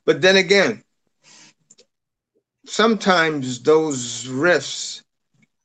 But 0.05 0.21
then 0.23 0.37
again, 0.37 0.83
sometimes 2.67 3.63
those 3.63 4.27
rifts 4.29 5.03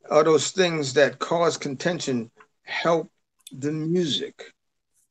or 0.10 0.24
those 0.24 0.52
things 0.52 0.94
that 0.94 1.20
cause 1.20 1.58
contention 1.58 2.32
help 2.64 3.10
the 3.52 3.72
music 3.72 4.54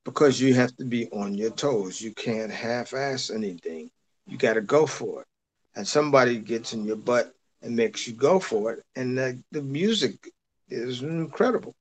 because 0.04 0.40
you 0.40 0.54
have 0.54 0.74
to 0.76 0.84
be 0.84 1.08
on 1.12 1.34
your 1.34 1.50
toes. 1.50 2.00
You 2.00 2.12
can't 2.14 2.52
half 2.52 2.94
ass 2.94 3.30
anything 3.30 3.90
you 4.26 4.38
got 4.38 4.54
to 4.54 4.62
go 4.62 4.86
for 4.86 5.22
it. 5.22 5.28
And 5.76 5.86
somebody 5.86 6.38
gets 6.38 6.72
in 6.72 6.84
your 6.84 6.96
butt 6.96 7.34
and 7.62 7.76
makes 7.76 8.06
you 8.06 8.14
go 8.14 8.38
for 8.40 8.72
it. 8.72 8.84
And 8.96 9.18
the, 9.18 9.42
the 9.52 9.62
music 9.62 10.32
is 10.68 11.02
incredible. 11.02 11.74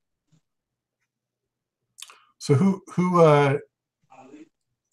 So 2.40 2.54
who 2.54 2.82
who 2.94 3.20
uh, 3.20 3.58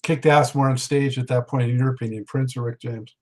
kicked 0.03 0.25
ass 0.25 0.53
more 0.53 0.69
on 0.69 0.77
stage 0.77 1.17
at 1.17 1.27
that 1.29 1.47
point, 1.47 1.69
in 1.69 1.79
your 1.79 1.89
opinion, 1.89 2.25
Prince 2.25 2.57
or 2.57 2.63
Rick 2.63 2.81
James? 2.81 3.15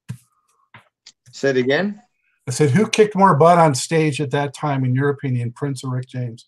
Say 1.31 1.51
it 1.51 1.57
again. 1.57 2.01
I 2.47 2.51
said, 2.51 2.71
who 2.71 2.87
kicked 2.87 3.15
more 3.15 3.35
butt 3.35 3.57
on 3.57 3.73
stage 3.73 4.21
at 4.21 4.31
that 4.31 4.53
time, 4.53 4.83
in 4.83 4.93
your 4.93 5.09
opinion, 5.09 5.51
Prince 5.51 5.83
or 5.83 5.91
Rick 5.91 6.07
James? 6.07 6.47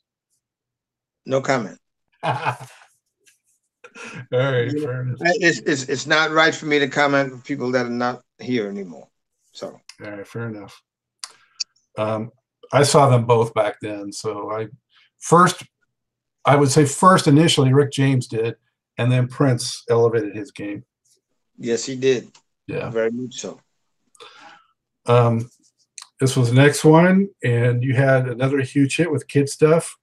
No 1.25 1.41
comment. 1.41 1.79
All 2.23 2.33
right, 4.31 4.71
fair 4.71 5.01
enough. 5.01 5.17
It's, 5.21 5.59
it's, 5.59 5.83
it's 5.89 6.07
not 6.07 6.31
right 6.31 6.53
for 6.53 6.67
me 6.67 6.79
to 6.79 6.87
comment 6.87 7.31
with 7.31 7.43
people 7.43 7.71
that 7.71 7.85
are 7.85 7.89
not 7.89 8.21
here 8.39 8.69
anymore. 8.69 9.07
So, 9.53 9.79
All 10.03 10.11
right, 10.11 10.27
fair 10.27 10.47
enough. 10.47 10.81
Um, 11.97 12.31
I 12.71 12.83
saw 12.83 13.09
them 13.09 13.25
both 13.25 13.53
back 13.53 13.77
then. 13.81 14.11
So 14.11 14.51
I 14.51 14.67
first, 15.19 15.63
I 16.47 16.55
would 16.55 16.71
say 16.71 16.85
first 16.85 17.27
initially 17.27 17.73
Rick 17.73 17.91
James 17.91 18.25
did, 18.25 18.55
and 18.97 19.11
then 19.11 19.27
Prince 19.27 19.83
elevated 19.89 20.33
his 20.33 20.51
game. 20.51 20.85
yes, 21.57 21.85
he 21.85 21.97
did. 21.97 22.31
Yeah. 22.67 22.89
Very 22.89 23.11
much 23.11 23.35
so. 23.35 23.59
Um, 25.05 25.49
this 26.21 26.37
was 26.37 26.49
the 26.49 26.55
next 26.55 26.85
one, 26.85 27.27
and 27.43 27.83
you 27.83 27.93
had 27.93 28.27
another 28.27 28.61
huge 28.61 28.95
hit 28.95 29.11
with 29.11 29.27
Kid 29.27 29.49
Stuff. 29.49 29.97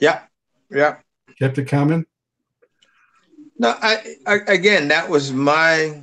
Yeah. 0.00 0.22
Yeah. 0.70 0.96
Kept 1.38 1.58
it 1.58 1.68
coming. 1.68 2.06
No, 3.58 3.74
I, 3.80 4.16
I 4.26 4.34
again, 4.48 4.88
that 4.88 5.08
was 5.08 5.32
my. 5.32 6.00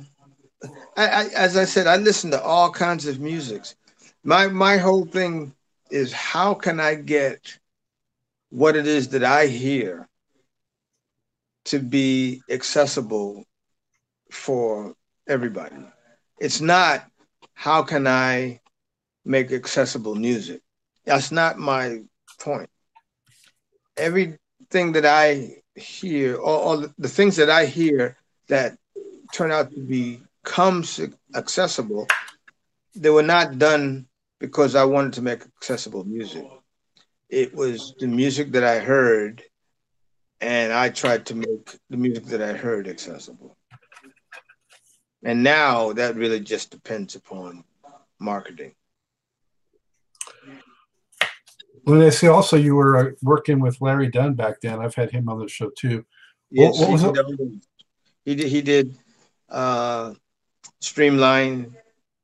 I, 0.96 1.06
I, 1.06 1.24
as 1.36 1.56
I 1.56 1.64
said, 1.64 1.86
I 1.86 1.96
listen 1.96 2.30
to 2.30 2.42
all 2.42 2.70
kinds 2.70 3.06
of 3.06 3.18
musics. 3.20 3.74
My 4.22 4.46
my 4.46 4.76
whole 4.76 5.04
thing 5.04 5.54
is 5.90 6.12
how 6.12 6.54
can 6.54 6.80
I 6.80 6.94
get 6.94 7.58
what 8.52 8.76
it 8.76 8.86
is 8.86 9.08
that 9.08 9.24
I 9.24 9.46
hear 9.46 10.06
to 11.64 11.78
be 11.78 12.42
accessible 12.50 13.44
for 14.30 14.94
everybody. 15.26 15.76
It's 16.38 16.60
not 16.60 17.06
how 17.54 17.82
can 17.82 18.06
I 18.06 18.60
make 19.24 19.52
accessible 19.52 20.14
music. 20.14 20.60
That's 21.06 21.32
not 21.32 21.58
my 21.58 22.02
point. 22.40 22.68
Everything 23.96 24.92
that 24.92 25.06
I 25.06 25.62
hear, 25.74 26.36
all, 26.36 26.86
the 26.98 27.08
things 27.08 27.36
that 27.36 27.48
I 27.48 27.64
hear 27.64 28.18
that 28.48 28.76
turn 29.32 29.50
out 29.50 29.70
to 29.70 29.80
become 29.80 30.84
accessible, 31.34 32.06
they 32.94 33.08
were 33.08 33.22
not 33.22 33.56
done 33.58 34.08
because 34.40 34.74
I 34.74 34.84
wanted 34.84 35.14
to 35.14 35.22
make 35.22 35.40
accessible 35.56 36.04
music. 36.04 36.44
It 37.32 37.54
was 37.54 37.94
the 37.98 38.06
music 38.06 38.52
that 38.52 38.62
I 38.62 38.78
heard, 38.78 39.42
and 40.42 40.70
I 40.70 40.90
tried 40.90 41.24
to 41.26 41.34
make 41.34 41.78
the 41.88 41.96
music 41.96 42.26
that 42.26 42.42
I 42.42 42.52
heard 42.52 42.86
accessible. 42.86 43.56
And 45.24 45.42
now 45.42 45.94
that 45.94 46.14
really 46.14 46.40
just 46.40 46.70
depends 46.70 47.14
upon 47.14 47.64
marketing. 48.20 48.74
Well, 51.86 52.02
I 52.02 52.10
see 52.10 52.28
also 52.28 52.58
you 52.58 52.76
were 52.76 52.96
uh, 52.98 53.10
working 53.22 53.60
with 53.60 53.80
Larry 53.80 54.08
Dunn 54.08 54.34
back 54.34 54.60
then. 54.60 54.80
I've 54.80 54.94
had 54.94 55.10
him 55.10 55.30
on 55.30 55.38
the 55.38 55.48
show 55.48 55.70
too. 55.70 56.04
Yes, 56.50 56.78
what 56.78 56.90
was 56.90 57.00
he, 57.00 57.12
did, 57.12 57.62
he 58.26 58.34
did. 58.34 58.48
He 58.48 58.60
did 58.60 58.98
uh, 59.48 60.12
Streamline 60.82 61.74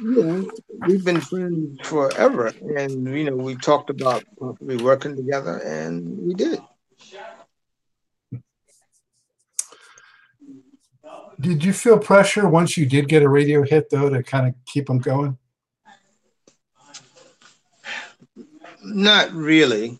you 0.00 0.22
know, 0.22 0.50
we've 0.86 1.04
been 1.04 1.20
friends 1.20 1.78
forever. 1.86 2.46
And 2.76 3.06
you 3.06 3.24
know, 3.24 3.36
we 3.36 3.56
talked 3.56 3.90
about 3.90 4.24
we 4.60 4.78
working 4.78 5.14
together, 5.14 5.58
and 5.58 6.18
we 6.26 6.32
did. 6.32 6.60
Did 11.38 11.62
you 11.62 11.74
feel 11.74 11.98
pressure 11.98 12.48
once 12.48 12.78
you 12.78 12.86
did 12.86 13.08
get 13.08 13.22
a 13.22 13.28
radio 13.28 13.62
hit, 13.62 13.90
though, 13.90 14.08
to 14.08 14.22
kind 14.22 14.48
of 14.48 14.54
keep 14.64 14.86
them 14.86 14.98
going? 14.98 15.36
Not 18.86 19.32
really. 19.32 19.98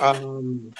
Um, 0.00 0.72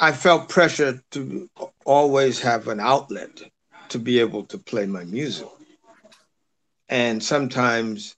I 0.00 0.12
felt 0.12 0.48
pressure 0.48 1.02
to 1.12 1.48
always 1.84 2.40
have 2.40 2.68
an 2.68 2.78
outlet 2.78 3.42
to 3.88 3.98
be 3.98 4.20
able 4.20 4.44
to 4.46 4.58
play 4.58 4.86
my 4.86 5.04
music. 5.04 5.48
And 6.88 7.22
sometimes, 7.22 8.16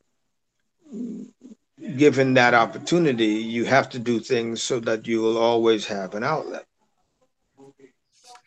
given 1.96 2.34
that 2.34 2.54
opportunity, 2.54 3.26
you 3.26 3.64
have 3.66 3.88
to 3.90 3.98
do 4.00 4.18
things 4.18 4.62
so 4.62 4.80
that 4.80 5.06
you 5.06 5.20
will 5.20 5.38
always 5.38 5.86
have 5.86 6.14
an 6.14 6.24
outlet. 6.24 6.66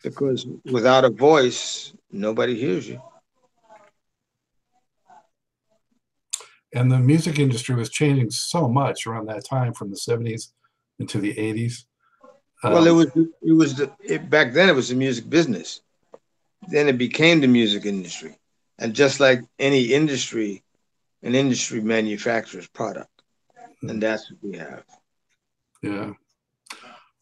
Because 0.02 0.46
without 0.66 1.04
a 1.04 1.10
voice, 1.10 1.94
nobody 2.12 2.58
hears 2.58 2.86
you. 2.88 3.00
And 6.74 6.90
the 6.90 6.98
music 6.98 7.38
industry 7.38 7.74
was 7.74 7.90
changing 7.90 8.30
so 8.30 8.68
much 8.68 9.06
around 9.06 9.26
that 9.26 9.44
time 9.44 9.72
from 9.72 9.90
the 9.90 9.96
70s 9.96 10.52
into 10.98 11.18
the 11.18 11.34
80s 11.34 11.84
um, 12.62 12.72
well 12.72 12.86
it 12.86 12.90
was 12.90 13.06
it 13.42 13.52
was 13.52 13.74
the, 13.76 13.90
it, 14.00 14.28
back 14.28 14.52
then 14.52 14.68
it 14.68 14.74
was 14.74 14.88
the 14.88 14.94
music 14.94 15.28
business. 15.28 15.80
Then 16.68 16.88
it 16.88 16.98
became 16.98 17.40
the 17.40 17.46
music 17.46 17.86
industry. 17.86 18.36
And 18.78 18.94
just 18.94 19.20
like 19.20 19.42
any 19.58 19.84
industry 19.84 20.64
an 21.22 21.34
industry 21.34 21.80
manufactures 21.80 22.68
product. 22.68 23.10
And 23.82 23.90
hmm. 23.90 23.98
that's 23.98 24.30
what 24.30 24.38
we 24.42 24.58
have. 24.58 24.84
Yeah. 25.82 26.12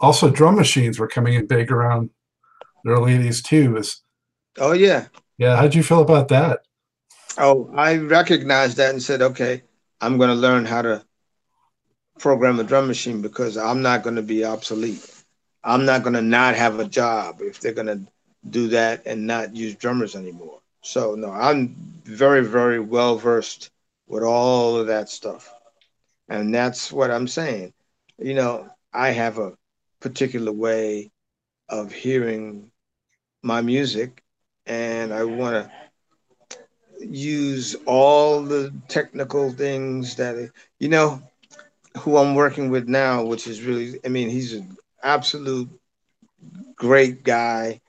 Also 0.00 0.30
drum 0.30 0.56
machines 0.56 0.98
were 0.98 1.08
coming 1.08 1.34
in 1.34 1.46
big 1.46 1.70
around 1.70 2.10
the 2.84 2.92
early 2.92 3.12
80s 3.12 3.42
too 3.42 3.76
is 3.76 4.02
oh 4.58 4.72
yeah. 4.72 5.06
Yeah 5.38 5.56
how'd 5.56 5.74
you 5.74 5.82
feel 5.82 6.00
about 6.00 6.28
that 6.28 6.60
Oh, 7.38 7.70
I 7.74 7.96
recognized 7.96 8.78
that 8.78 8.90
and 8.90 9.02
said, 9.02 9.22
okay, 9.22 9.62
I'm 10.00 10.16
going 10.18 10.30
to 10.30 10.34
learn 10.34 10.64
how 10.64 10.82
to 10.82 11.04
program 12.18 12.58
a 12.60 12.64
drum 12.64 12.86
machine 12.86 13.20
because 13.20 13.56
I'm 13.56 13.82
not 13.82 14.02
going 14.02 14.16
to 14.16 14.22
be 14.22 14.44
obsolete. 14.44 15.12
I'm 15.62 15.84
not 15.84 16.02
going 16.02 16.14
to 16.14 16.22
not 16.22 16.54
have 16.54 16.78
a 16.78 16.88
job 16.88 17.40
if 17.40 17.60
they're 17.60 17.72
going 17.72 17.86
to 17.88 18.00
do 18.48 18.68
that 18.68 19.06
and 19.06 19.26
not 19.26 19.54
use 19.54 19.74
drummers 19.74 20.14
anymore. 20.14 20.60
So, 20.82 21.14
no, 21.14 21.30
I'm 21.30 21.74
very, 22.04 22.44
very 22.44 22.78
well 22.80 23.16
versed 23.16 23.70
with 24.06 24.22
all 24.22 24.76
of 24.76 24.86
that 24.86 25.08
stuff. 25.08 25.52
And 26.28 26.54
that's 26.54 26.92
what 26.92 27.10
I'm 27.10 27.28
saying. 27.28 27.72
You 28.18 28.34
know, 28.34 28.68
I 28.92 29.10
have 29.10 29.38
a 29.38 29.52
particular 30.00 30.52
way 30.52 31.10
of 31.68 31.92
hearing 31.92 32.70
my 33.42 33.60
music, 33.60 34.22
and 34.64 35.12
I 35.12 35.24
want 35.24 35.54
to 35.54 35.72
use 37.00 37.76
all 37.86 38.42
the 38.42 38.72
technical 38.88 39.50
things 39.52 40.16
that 40.16 40.50
you 40.78 40.88
know 40.88 41.22
who 41.98 42.16
I'm 42.16 42.34
working 42.34 42.70
with 42.70 42.88
now, 42.88 43.24
which 43.24 43.46
is 43.46 43.62
really 43.62 43.98
I 44.04 44.08
mean 44.08 44.28
he's 44.28 44.54
an 44.54 44.76
absolute 45.02 45.68
great 46.74 47.24
guy, 47.24 47.80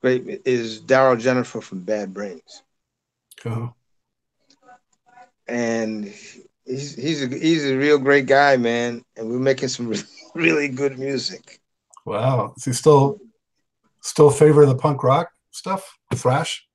great 0.00 0.42
is 0.44 0.80
Daryl 0.80 1.20
Jenifer 1.20 1.62
from 1.62 1.80
Bad 1.80 2.14
Brains. 2.14 2.62
Uh-huh. 3.44 3.68
And 5.48 6.12
he's 6.64 6.94
he's 6.94 7.22
a 7.22 7.28
he's 7.28 7.64
a 7.66 7.76
real 7.76 7.98
great 7.98 8.26
guy, 8.26 8.56
man. 8.56 9.04
And 9.16 9.28
we're 9.28 9.38
making 9.38 9.68
some 9.68 9.88
really, 9.88 10.04
really 10.34 10.68
good 10.68 10.98
music. 10.98 11.60
Wow. 12.04 12.54
Is 12.56 12.64
he 12.64 12.72
still 12.72 13.18
still 14.00 14.30
favor 14.30 14.64
the 14.66 14.74
punk 14.74 15.02
rock 15.02 15.30
stuff? 15.50 15.98
the 16.10 16.16
Thrash? 16.16 16.66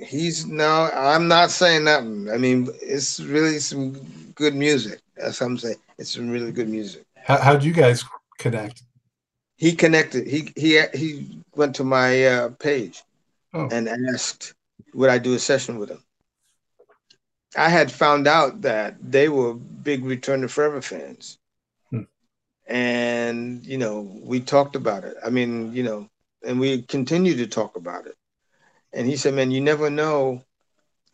He's 0.00 0.46
no, 0.46 0.90
I'm 0.92 1.28
not 1.28 1.50
saying 1.50 1.84
nothing. 1.84 2.30
I 2.30 2.36
mean, 2.36 2.68
it's 2.80 3.18
really 3.20 3.58
some 3.58 3.92
good 4.34 4.54
music. 4.54 5.00
That's 5.16 5.40
what 5.40 5.46
I'm 5.48 5.58
saying. 5.58 5.76
It's 5.98 6.10
some 6.10 6.30
really 6.30 6.52
good 6.52 6.68
music. 6.68 7.04
How 7.16 7.38
how'd 7.38 7.64
you 7.64 7.72
guys 7.72 8.04
connect? 8.38 8.82
He 9.56 9.74
connected. 9.74 10.26
He 10.26 10.52
he 10.56 10.80
he 10.94 11.42
went 11.54 11.74
to 11.76 11.84
my 11.84 12.24
uh, 12.24 12.48
page 12.50 13.02
oh. 13.54 13.68
and 13.70 13.88
asked 13.88 14.54
would 14.94 15.10
I 15.10 15.18
do 15.18 15.34
a 15.34 15.38
session 15.38 15.78
with 15.78 15.90
him. 15.90 16.02
I 17.56 17.68
had 17.68 17.92
found 17.92 18.26
out 18.26 18.62
that 18.62 18.96
they 19.00 19.28
were 19.28 19.54
big 19.54 20.04
Return 20.04 20.40
to 20.42 20.48
Forever 20.48 20.80
fans. 20.80 21.38
Hmm. 21.90 22.02
And, 22.66 23.64
you 23.64 23.78
know, 23.78 24.00
we 24.22 24.40
talked 24.40 24.76
about 24.76 25.04
it. 25.04 25.16
I 25.24 25.30
mean, 25.30 25.72
you 25.74 25.82
know, 25.82 26.08
and 26.46 26.58
we 26.58 26.82
continue 26.82 27.36
to 27.36 27.46
talk 27.46 27.76
about 27.76 28.06
it. 28.06 28.16
And 28.92 29.06
he 29.06 29.16
said, 29.16 29.34
man, 29.34 29.50
you 29.50 29.60
never 29.60 29.88
know 29.88 30.42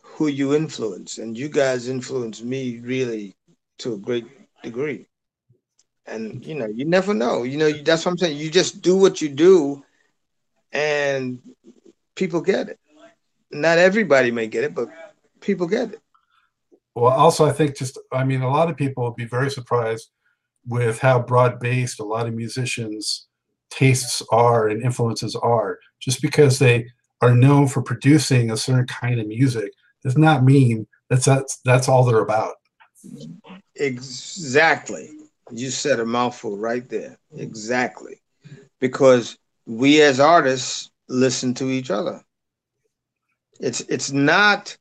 who 0.01 0.27
you 0.27 0.55
influence. 0.55 1.19
And 1.19 1.39
you 1.39 1.49
guys 1.49 1.89
influenced 1.89 2.43
me 2.43 2.81
really 2.81 3.37
to 3.79 3.95
a 3.95 3.99
great 3.99 4.27
degree. 4.63 5.07
And, 6.07 6.45
you 6.45 6.55
know, 6.55 6.67
you 6.67 6.85
never 6.85 7.15
know. 7.15 7.43
You 7.43 7.59
know, 7.59 7.71
that's 7.71 8.05
what 8.05 8.13
I'm 8.13 8.19
saying. 8.19 8.37
You 8.39 8.51
just 8.51 8.83
do 8.83 8.97
what 8.97 9.21
you 9.21 9.29
do 9.29 9.85
and 10.73 11.39
people 12.15 12.41
get 12.41 12.69
it. 12.69 12.79
Not 13.51 13.79
everybody 13.79 14.31
may 14.31 14.49
get 14.49 14.65
it, 14.65 14.75
but 14.75 14.89
people 15.41 15.67
get 15.67 15.93
it. 15.93 16.01
Well, 16.95 17.13
also, 17.13 17.47
I 17.47 17.53
think 17.53 17.77
just, 17.77 17.99
I 18.13 18.25
mean, 18.25 18.43
a 18.43 18.51
lot 18.51 18.69
of 18.69 18.77
people 18.77 19.05
would 19.05 19.17
be 19.17 19.25
very 19.25 19.51
surprised 19.51 20.11
with 20.67 20.99
how 20.99 21.21
broad 21.21 21.61
based 21.61 22.01
a 22.01 22.05
lot 22.05 22.27
of 22.27 22.35
musicians' 22.35 23.29
tastes 23.71 24.21
are 24.33 24.69
and 24.69 24.83
influences 24.83 25.37
are. 25.37 25.79
Just 26.01 26.21
because 26.21 26.59
they 26.59 26.87
are 27.21 27.35
known 27.35 27.67
for 27.67 27.83
producing 27.83 28.51
a 28.51 28.57
certain 28.57 28.87
kind 28.87 29.21
of 29.21 29.27
music 29.27 29.73
does 30.03 30.17
not 30.17 30.45
mean 30.45 30.87
that's 31.11 31.25
that's, 31.25 31.59
that's 31.65 31.89
all 31.89 32.05
they're 32.05 32.21
about. 32.21 32.55
Exactly. 33.77 35.11
You 35.51 35.71
said 35.71 36.01
a 36.01 36.05
mouthful 36.05 36.57
right 36.57 36.89
there. 36.89 37.19
Exactly. 37.37 38.21
Because 38.81 39.39
we 39.67 40.03
as 40.03 40.21
artists 40.21 40.91
listen 41.09 41.55
to 41.55 41.71
each 41.71 41.91
other. 41.91 42.23
It's 43.61 43.81
it's 43.83 44.13
not 44.13 44.77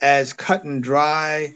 as 0.00 0.32
cut 0.32 0.64
and 0.64 0.82
dry 0.82 1.54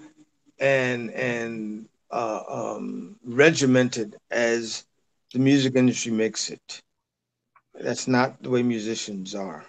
and 0.58 1.10
and 1.10 1.88
uh, 2.10 2.42
um, 2.48 3.16
regimented 3.24 4.16
as 4.30 4.84
the 5.32 5.38
music 5.38 5.74
industry 5.74 6.12
makes 6.12 6.50
it. 6.50 6.82
That's 7.74 8.08
not 8.08 8.42
the 8.42 8.50
way 8.50 8.62
musicians 8.62 9.34
are. 9.34 9.64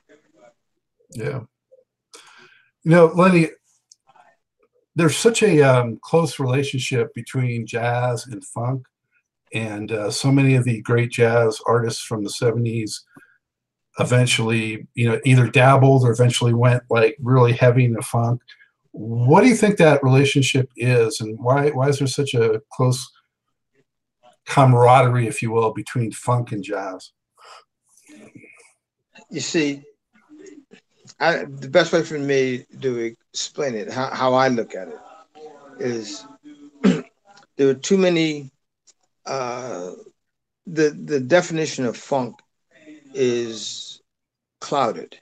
Yeah. 1.12 1.42
You 2.84 2.92
know, 2.92 3.06
Lenny, 3.08 3.50
there's 4.96 5.18
such 5.18 5.44
a 5.44 5.62
um, 5.62 6.00
close 6.02 6.40
relationship 6.40 7.14
between 7.14 7.68
jazz 7.68 8.26
and 8.28 8.44
funk, 8.44 8.86
and 9.54 9.92
uh, 9.92 10.12
so 10.12 10.32
many 10.32 10.56
of 10.56 10.64
the 10.64 10.82
great 10.82 11.12
jazz 11.12 11.62
artists 11.68 12.02
from 12.02 12.24
the 12.24 12.30
70s 12.30 13.02
eventually, 14.00 14.88
you 14.96 15.10
know, 15.10 15.20
either 15.26 15.48
dabbled 15.48 16.04
or 16.04 16.12
eventually 16.12 16.54
went 16.54 16.84
like 16.90 17.18
really 17.20 17.54
heavy 17.54 17.86
into 17.86 18.02
funk. 18.02 18.42
What 18.92 19.42
do 19.42 19.48
you 19.48 19.56
think 19.56 19.78
that 19.78 20.04
relationship 20.04 20.72
is, 20.76 21.22
and 21.22 21.38
why 21.40 21.70
why 21.70 21.90
is 21.90 22.00
there 22.00 22.08
such 22.08 22.34
a 22.34 22.62
close 22.72 23.08
camaraderie, 24.48 25.28
if 25.28 25.42
you 25.42 25.52
will, 25.52 25.74
between 25.74 26.12
funk 26.12 26.52
and 26.52 26.64
jazz? 26.64 27.12
You 29.30 29.42
see, 29.42 29.84
I, 31.20 31.46
the 31.46 31.70
best 31.70 31.94
way 31.94 32.04
for 32.04 32.18
me 32.20 32.66
to 32.82 32.98
explain 33.34 33.76
it, 33.76 33.92
how, 33.92 34.10
how 34.14 34.34
I 34.34 34.50
look 34.50 34.76
at 34.76 34.88
it, 34.90 35.00
is 35.80 36.26
there 36.84 37.70
are 37.70 37.74
too 37.74 37.98
many. 37.98 38.52
Uh, 39.26 39.92
the 40.66 40.90
the 40.90 41.20
definition 41.20 41.86
of 41.86 41.98
funk 41.98 42.36
is 43.14 44.02
clouded 44.62 45.18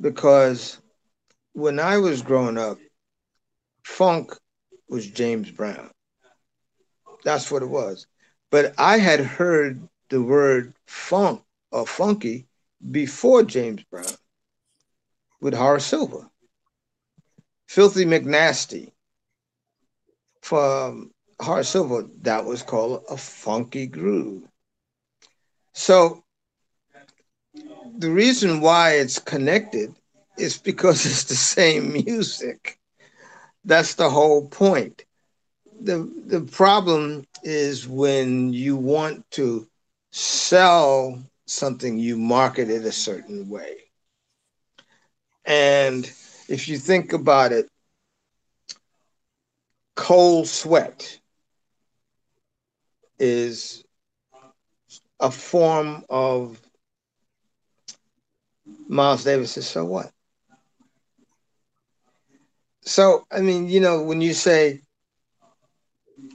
because 0.00 0.80
when 1.52 1.78
I 1.78 1.98
was 1.98 2.22
growing 2.22 2.58
up, 2.58 2.78
funk 3.84 4.36
was 4.88 5.06
James 5.08 5.50
Brown. 5.50 5.90
That's 7.24 7.50
what 7.50 7.62
it 7.62 7.68
was. 7.68 8.06
But 8.50 8.74
I 8.78 8.98
had 8.98 9.20
heard 9.20 9.88
the 10.08 10.22
word 10.22 10.74
funk 10.86 11.42
or 11.70 11.86
funky 11.86 12.46
before 12.90 13.42
James 13.42 13.82
Brown 13.84 14.06
with 15.40 15.54
Horace 15.54 15.86
Silver. 15.86 16.28
Filthy 17.66 18.04
McNasty 18.04 18.92
from 20.40 20.60
um, 20.60 21.10
Horace 21.40 21.68
Silver, 21.68 22.06
that 22.22 22.44
was 22.44 22.62
called 22.62 23.02
a 23.10 23.16
funky 23.16 23.86
groove. 23.86 24.44
So 25.74 26.24
the 27.98 28.10
reason 28.10 28.60
why 28.60 28.92
it's 28.92 29.18
connected 29.18 29.94
is 30.38 30.58
because 30.58 31.04
it's 31.06 31.24
the 31.24 31.34
same 31.34 31.92
music. 31.92 32.78
That's 33.64 33.94
the 33.94 34.08
whole 34.08 34.48
point. 34.48 35.04
The, 35.80 36.10
the 36.26 36.40
problem 36.40 37.26
is 37.42 37.86
when 37.88 38.52
you 38.52 38.76
want 38.76 39.28
to 39.32 39.66
sell 40.12 41.22
something, 41.46 41.98
you 41.98 42.18
market 42.18 42.70
it 42.70 42.84
a 42.84 42.92
certain 42.92 43.48
way. 43.48 43.76
And 45.44 46.04
if 46.48 46.68
you 46.68 46.78
think 46.78 47.12
about 47.12 47.52
it, 47.52 47.68
cold 49.94 50.48
sweat 50.48 51.18
is 53.18 53.84
a 55.20 55.30
form 55.30 56.04
of 56.10 56.60
Miles 58.88 59.24
Davis 59.24 59.52
says, 59.52 59.66
so 59.66 59.84
what? 59.84 60.10
So, 62.82 63.26
I 63.32 63.40
mean, 63.40 63.68
you 63.68 63.80
know, 63.80 64.02
when 64.02 64.20
you 64.20 64.32
say, 64.32 64.82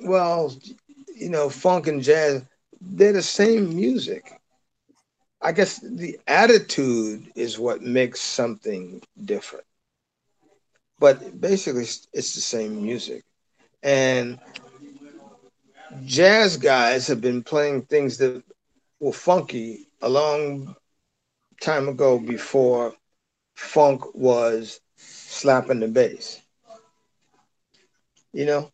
well, 0.04 0.54
you 1.16 1.30
know, 1.30 1.50
funk 1.50 1.88
and 1.88 2.02
jazz, 2.04 2.44
they're 2.82 3.14
the 3.14 3.22
same 3.22 3.76
music. 3.76 4.41
I 5.42 5.52
guess 5.52 5.80
the 5.80 6.20
attitude 6.28 7.32
is 7.36 7.58
what 7.60 7.82
makes 7.82 8.22
something 8.22 9.02
different. 9.24 9.66
But 11.00 11.40
basically, 11.42 11.84
it's 11.84 12.34
the 12.34 12.42
same 12.42 12.82
music. 12.82 13.24
And 13.84 14.40
jazz 16.06 16.58
guys 16.58 17.08
have 17.08 17.22
been 17.22 17.44
playing 17.44 17.84
things 17.84 18.18
that 18.18 18.44
were 19.00 19.14
funky 19.14 19.88
a 20.02 20.10
long 20.10 20.76
time 21.62 21.88
ago 21.88 22.20
before 22.20 22.94
funk 23.56 24.04
was 24.16 24.80
slapping 24.98 25.80
the 25.80 25.88
bass. 25.88 26.42
You 28.34 28.46
know, 28.46 28.72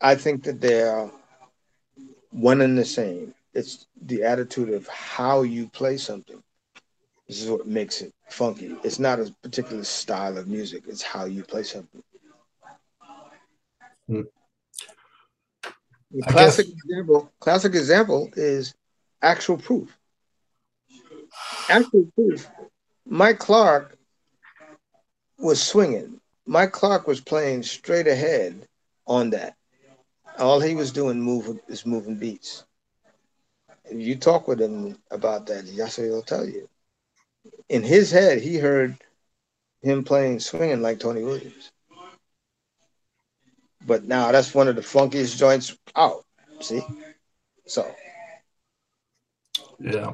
I 0.00 0.14
think 0.16 0.44
that 0.44 0.60
they're 0.60 1.10
one 2.30 2.60
and 2.60 2.76
the 2.78 2.84
same. 2.84 3.34
It's 3.54 3.86
the 4.00 4.22
attitude 4.22 4.70
of 4.70 4.88
how 4.88 5.42
you 5.42 5.68
play 5.68 5.96
something. 5.96 6.42
This 7.28 7.42
is 7.42 7.50
what 7.50 7.66
makes 7.66 8.00
it 8.00 8.12
funky. 8.28 8.76
It's 8.82 8.98
not 8.98 9.20
a 9.20 9.34
particular 9.42 9.84
style 9.84 10.38
of 10.38 10.48
music, 10.48 10.84
it's 10.86 11.02
how 11.02 11.24
you 11.26 11.44
play 11.44 11.62
something. 11.62 12.02
Hmm. 14.06 14.22
Classic 16.28 16.66
guess... 16.66 16.74
example, 16.84 17.32
classic 17.40 17.74
example 17.74 18.30
is 18.36 18.74
actual 19.22 19.56
proof. 19.56 19.96
Actual 21.68 22.06
proof. 22.14 22.50
Mike 23.06 23.38
Clark 23.38 23.96
was 25.38 25.62
swinging. 25.62 26.20
Mike 26.46 26.72
Clark 26.72 27.06
was 27.06 27.20
playing 27.20 27.62
straight 27.62 28.06
ahead 28.06 28.66
on 29.06 29.30
that. 29.30 29.56
All 30.38 30.60
he 30.60 30.74
was 30.74 30.92
doing 30.92 31.20
move 31.20 31.60
is 31.68 31.86
moving 31.86 32.16
beats. 32.16 32.64
You 34.00 34.16
talk 34.16 34.48
with 34.48 34.60
him 34.60 34.98
about 35.10 35.46
that, 35.46 35.66
that's 35.76 35.98
what 35.98 36.04
he'll 36.04 36.22
tell 36.22 36.46
you. 36.46 36.68
In 37.68 37.82
his 37.82 38.10
head, 38.10 38.40
he 38.40 38.56
heard 38.56 38.96
him 39.82 40.04
playing 40.04 40.40
swinging 40.40 40.82
like 40.82 41.00
Tony 41.00 41.22
Williams. 41.22 41.72
But 43.84 44.04
now 44.04 44.30
that's 44.30 44.54
one 44.54 44.68
of 44.68 44.76
the 44.76 44.82
funkiest 44.82 45.38
joints 45.38 45.76
out. 45.96 46.24
See? 46.60 46.82
So 47.66 47.92
Yeah. 49.80 50.12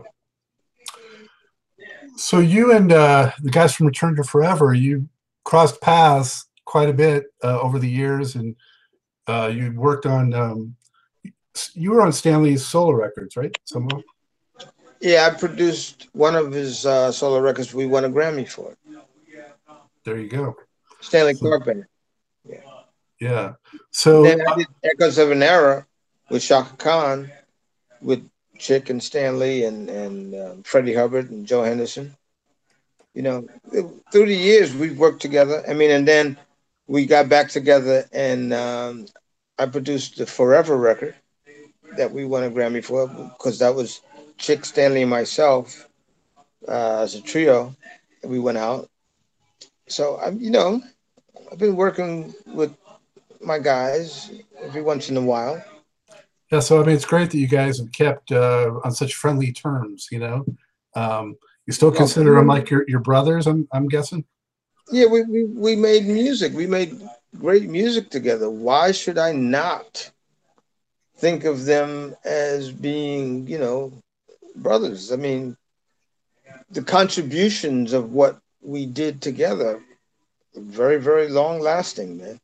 So 2.17 2.41
you 2.41 2.73
and 2.73 2.93
uh, 2.93 3.33
the 3.43 3.51
guys 3.51 3.75
from 3.75 3.87
Return 3.87 4.17
to 4.17 4.25
Forever, 4.25 4.75
you 4.75 5.09
crossed 5.45 5.81
paths 5.81 6.47
quite 6.65 6.89
a 6.89 6.95
bit 6.95 7.27
uh, 7.45 7.61
over 7.61 7.79
the 7.79 7.89
years, 7.89 8.35
and 8.35 8.57
uh, 9.27 9.51
you 9.53 9.73
worked 9.73 10.07
on. 10.07 10.35
Um, 10.35 10.75
you 11.75 11.93
were 11.93 12.03
on 12.03 12.13
Stanley's 12.13 12.67
solo 12.67 12.93
records, 12.93 13.37
right? 13.37 13.57
Somehow. 13.65 14.01
Yeah, 15.01 15.29
I 15.31 15.39
produced 15.39 16.09
one 16.13 16.35
of 16.35 16.53
his 16.53 16.85
uh, 16.85 17.13
solo 17.13 17.41
records. 17.41 17.73
We 17.73 17.87
won 17.87 18.05
a 18.05 18.11
Grammy 18.11 18.49
for 18.49 18.73
it. 18.73 18.79
There 20.05 20.19
you 20.19 20.29
go. 20.29 20.57
Stanley 21.01 21.35
so, 21.35 21.59
Band. 21.61 21.85
Yeah. 22.49 22.61
Yeah. 23.21 23.53
So 23.91 24.23
then 24.23 24.41
I 24.47 24.55
did 24.57 24.67
Echoes 24.83 25.19
of 25.19 25.31
an 25.31 25.43
Era 25.43 25.87
with 26.31 26.43
Chaka 26.43 26.77
Khan, 26.77 27.31
with 28.01 28.29
Chick 28.59 28.91
and 28.91 29.03
Stanley 29.03 29.65
and 29.65 29.89
and 29.89 30.35
um, 30.35 30.63
Freddie 30.63 30.95
Hubbard 30.95 31.31
and 31.31 31.47
Joe 31.47 31.63
Henderson. 31.63 32.17
You 33.15 33.23
know, 33.23 33.47
through 34.13 34.27
the 34.27 34.35
years 34.35 34.75
we've 34.75 34.99
worked 34.99 35.21
together. 35.21 35.63
I 35.69 35.75
mean, 35.75 35.91
and 35.91 36.07
then 36.07 36.39
we 36.87 37.07
got 37.07 37.29
back 37.29 37.51
together 37.51 38.09
and 38.13 38.53
um, 38.53 39.07
I 39.59 39.67
produced 39.67 40.17
the 40.17 40.27
Forever 40.27 40.77
record 40.77 41.15
that 41.97 42.11
we 42.11 42.25
won 42.25 42.45
a 42.45 42.51
Grammy 42.51 42.85
for 42.85 43.09
because 43.09 43.59
that 43.59 43.75
was 43.75 44.01
Chick, 44.37 44.65
Stanley, 44.65 45.03
and 45.03 45.11
myself 45.11 45.89
uh, 46.67 47.01
as 47.01 47.15
a 47.15 47.21
trio. 47.21 47.75
We 48.25 48.39
went 48.39 48.59
out. 48.59 48.89
So 49.89 50.19
I'm, 50.21 50.39
you 50.41 50.51
know, 50.51 50.83
I've 51.51 51.59
been 51.59 51.77
working 51.77 52.35
with 52.47 52.75
my 53.41 53.59
guys 53.59 54.31
every 54.61 54.83
once 54.83 55.09
in 55.09 55.17
a 55.17 55.23
while. 55.23 55.63
Yeah, 56.51 56.61
so 56.61 56.81
I 56.81 56.85
mean, 56.87 56.97
it's 56.97 57.05
great 57.05 57.31
that 57.31 57.39
you 57.39 57.47
guys 57.47 57.79
have 57.79 57.93
kept 57.93 58.33
uh, 58.33 58.73
on 58.85 58.93
such 58.93 59.15
friendly 59.15 59.53
terms. 59.53 60.09
You 60.11 60.21
know, 60.21 60.47
um, 60.95 61.37
you 61.67 61.73
still 61.73 61.93
consider 61.93 62.35
them 62.35 62.47
like 62.47 62.71
your, 62.71 62.85
your 62.89 63.01
brothers. 63.01 63.47
I'm 63.47 63.69
I'm 63.73 63.89
guessing. 63.89 64.25
Yeah, 64.91 65.07
we, 65.07 65.23
we 65.25 65.45
we 65.45 65.77
made 65.77 66.07
music. 66.07 66.55
We 66.55 66.67
made 66.67 66.99
great 67.39 67.69
music 67.69 68.09
together. 68.09 68.49
Why 68.49 68.93
should 68.93 69.19
I 69.19 69.33
not 69.33 70.11
think 71.19 71.45
of 71.45 71.65
them 71.65 72.15
as 72.25 72.71
being, 72.71 73.47
you 73.47 73.59
know, 73.59 73.93
brothers? 74.57 75.13
I 75.13 75.17
mean, 75.17 75.57
the 76.71 76.83
contributions 76.83 77.93
of 77.93 78.13
what 78.13 78.39
we 78.63 78.87
did 78.87 79.21
together, 79.23 79.83
very 80.55 81.01
very 81.01 81.29
long 81.29 81.61
lasting, 81.61 82.19
man 82.19 82.41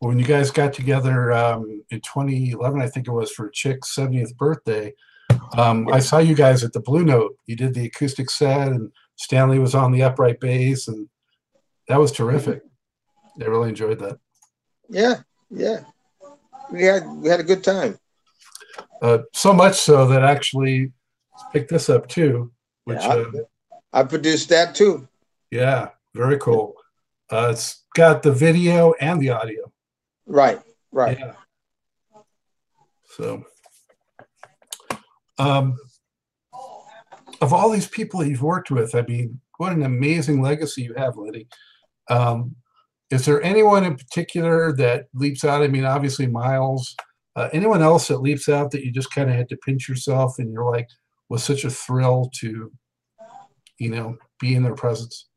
when 0.00 0.18
you 0.18 0.24
guys 0.24 0.50
got 0.50 0.72
together 0.72 1.30
um, 1.32 1.84
in 1.90 2.00
2011, 2.00 2.80
I 2.80 2.88
think 2.88 3.06
it 3.06 3.12
was 3.12 3.30
for 3.30 3.50
Chick's 3.50 3.94
70th 3.94 4.34
birthday, 4.34 4.94
um, 5.56 5.88
I 5.92 6.00
saw 6.00 6.18
you 6.18 6.34
guys 6.34 6.64
at 6.64 6.72
the 6.72 6.80
Blue 6.80 7.04
Note. 7.04 7.36
You 7.46 7.54
did 7.54 7.74
the 7.74 7.86
acoustic 7.86 8.30
set, 8.30 8.68
and 8.68 8.90
Stanley 9.16 9.58
was 9.58 9.74
on 9.74 9.92
the 9.92 10.02
upright 10.02 10.40
bass, 10.40 10.88
and 10.88 11.08
that 11.88 12.00
was 12.00 12.12
terrific. 12.12 12.62
I 13.40 13.44
really 13.44 13.68
enjoyed 13.68 13.98
that. 14.00 14.18
Yeah, 14.88 15.16
yeah, 15.50 15.80
we 16.72 16.82
had 16.84 17.06
we 17.08 17.28
had 17.28 17.40
a 17.40 17.44
good 17.44 17.64
time. 17.64 17.98
Uh, 19.02 19.18
so 19.32 19.52
much 19.52 19.76
so 19.76 20.06
that 20.06 20.22
actually 20.22 20.92
picked 21.52 21.70
this 21.70 21.88
up 21.88 22.06
too, 22.08 22.52
which 22.84 22.98
yeah, 23.00 23.08
I, 23.08 23.20
uh, 23.20 23.78
I 23.92 24.02
produced 24.04 24.48
that 24.50 24.74
too. 24.74 25.08
Yeah, 25.50 25.90
very 26.14 26.38
cool. 26.38 26.74
Uh, 27.30 27.48
it's 27.52 27.84
got 27.94 28.22
the 28.22 28.32
video 28.32 28.92
and 29.00 29.20
the 29.20 29.30
audio. 29.30 29.72
Right, 30.26 30.60
right. 30.92 31.18
Yeah. 31.18 31.32
So, 33.16 33.44
um, 35.38 35.76
of 37.40 37.52
all 37.52 37.70
these 37.70 37.88
people 37.88 38.24
you've 38.24 38.42
worked 38.42 38.70
with, 38.70 38.94
I 38.94 39.02
mean, 39.02 39.40
what 39.58 39.72
an 39.72 39.82
amazing 39.82 40.40
legacy 40.42 40.82
you 40.82 40.94
have, 40.94 41.16
Liddy. 41.16 41.48
Um, 42.08 42.56
is 43.10 43.24
there 43.24 43.42
anyone 43.42 43.84
in 43.84 43.96
particular 43.96 44.72
that 44.74 45.06
leaps 45.14 45.44
out? 45.44 45.62
I 45.62 45.68
mean, 45.68 45.84
obviously 45.84 46.26
Miles. 46.26 46.94
Uh, 47.36 47.48
anyone 47.52 47.82
else 47.82 48.08
that 48.08 48.18
leaps 48.18 48.48
out 48.48 48.70
that 48.70 48.84
you 48.84 48.90
just 48.90 49.12
kind 49.14 49.30
of 49.30 49.36
had 49.36 49.48
to 49.48 49.56
pinch 49.58 49.88
yourself 49.88 50.38
and 50.38 50.52
you're 50.52 50.70
like, 50.70 50.88
was 51.28 51.44
such 51.44 51.64
a 51.64 51.70
thrill 51.70 52.30
to, 52.40 52.72
you 53.78 53.90
know, 53.90 54.16
be 54.40 54.54
in 54.54 54.62
their 54.62 54.74
presence? 54.74 55.28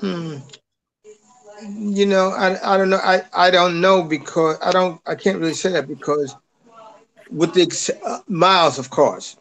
Hmm 0.00 0.38
you 1.62 2.06
know, 2.06 2.30
I, 2.30 2.74
I 2.74 2.76
don't 2.76 2.90
know. 2.90 3.00
I, 3.02 3.22
I 3.32 3.50
don't 3.50 3.80
know 3.80 4.02
because 4.02 4.56
I 4.62 4.70
don't, 4.70 5.00
I 5.06 5.14
can't 5.14 5.38
really 5.38 5.54
say 5.54 5.72
that 5.72 5.88
because 5.88 6.36
with 7.30 7.54
the 7.54 7.62
ex- 7.62 7.90
uh, 7.90 8.20
Miles, 8.28 8.78
of 8.78 8.90
course, 8.90 9.36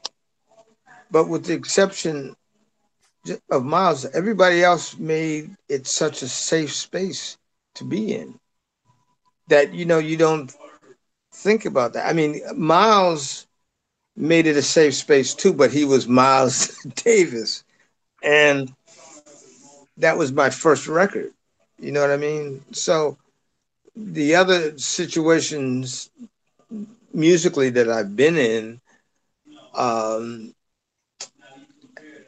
but 1.12 1.28
with 1.28 1.46
the 1.46 1.54
exception 1.54 2.36
of 3.50 3.64
Miles, 3.64 4.06
everybody 4.06 4.64
else 4.64 4.98
made 4.98 5.56
it 5.70 5.88
such 5.88 6.22
a 6.22 6.28
safe 6.28 6.74
space 6.74 7.38
to 7.76 7.84
be 7.84 8.14
in 8.14 8.40
that, 9.48 9.74
you 9.74 9.86
know, 9.86 10.00
you 10.00 10.18
don't 10.18 10.54
think 11.34 11.66
about 11.66 11.94
that. 11.94 12.08
I 12.08 12.14
mean, 12.14 12.42
Miles 12.56 13.48
made 14.16 14.48
it 14.48 14.56
a 14.58 14.62
safe 14.62 14.96
space 14.96 15.34
too, 15.34 15.54
but 15.54 15.72
he 15.72 15.86
was 15.86 16.08
Miles 16.08 16.78
Davis. 16.96 17.64
And 18.24 18.74
that 19.98 20.18
was 20.18 20.32
my 20.32 20.50
first 20.50 20.88
record 20.88 21.32
you 21.80 21.92
know 21.92 22.02
what 22.02 22.12
I 22.12 22.18
mean? 22.18 22.64
So 22.72 23.18
the 23.96 24.36
other 24.36 24.78
situations 24.78 26.10
musically 27.14 27.70
that 27.72 27.90
I've 27.90 28.16
been 28.16 28.38
in, 28.38 28.82
um, 29.76 30.54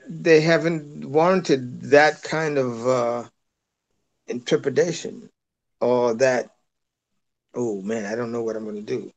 they 0.09 0.41
haven't 0.41 1.09
warranted 1.09 1.81
that 1.83 2.21
kind 2.23 2.57
of 2.57 2.87
uh, 2.87 3.23
interpretation 4.27 5.29
or 5.81 6.13
that, 6.15 6.49
oh 7.55 7.81
man, 7.81 8.05
I 8.05 8.15
don't 8.15 8.31
know 8.31 8.43
what 8.43 8.55
I'm 8.55 8.63
going 8.63 8.75
to 8.75 8.81
do. 8.81 9.11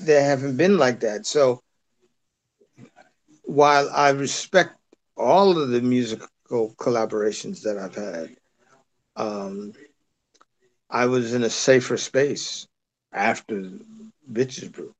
They 0.00 0.22
haven't 0.22 0.56
been 0.56 0.78
like 0.78 1.00
that. 1.00 1.26
So 1.26 1.60
while 3.44 3.88
I 3.90 4.10
respect 4.10 4.76
all 5.16 5.58
of 5.60 5.70
the 5.70 5.80
musical 5.80 6.28
collaborations 6.76 7.62
that 7.62 7.78
I've 7.78 7.94
had, 7.94 8.36
um, 9.16 9.72
I 10.90 11.06
was 11.06 11.34
in 11.34 11.42
a 11.44 11.50
safer 11.50 11.96
space 11.96 12.66
after 13.12 13.62
Bitches 14.30 14.72
Brew. 14.72 14.94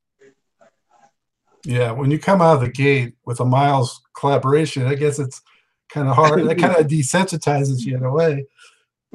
Yeah, 1.63 1.91
when 1.91 2.09
you 2.09 2.19
come 2.19 2.41
out 2.41 2.55
of 2.55 2.61
the 2.61 2.69
gate 2.69 3.13
with 3.25 3.39
a 3.39 3.45
Miles 3.45 4.01
collaboration, 4.17 4.87
I 4.87 4.95
guess 4.95 5.19
it's 5.19 5.41
kind 5.89 6.07
of 6.07 6.15
hard. 6.15 6.47
that 6.47 6.57
kind 6.57 6.75
of 6.75 6.87
desensitizes 6.87 7.85
you 7.85 7.97
in 7.97 8.03
a 8.03 8.11
way. 8.11 8.45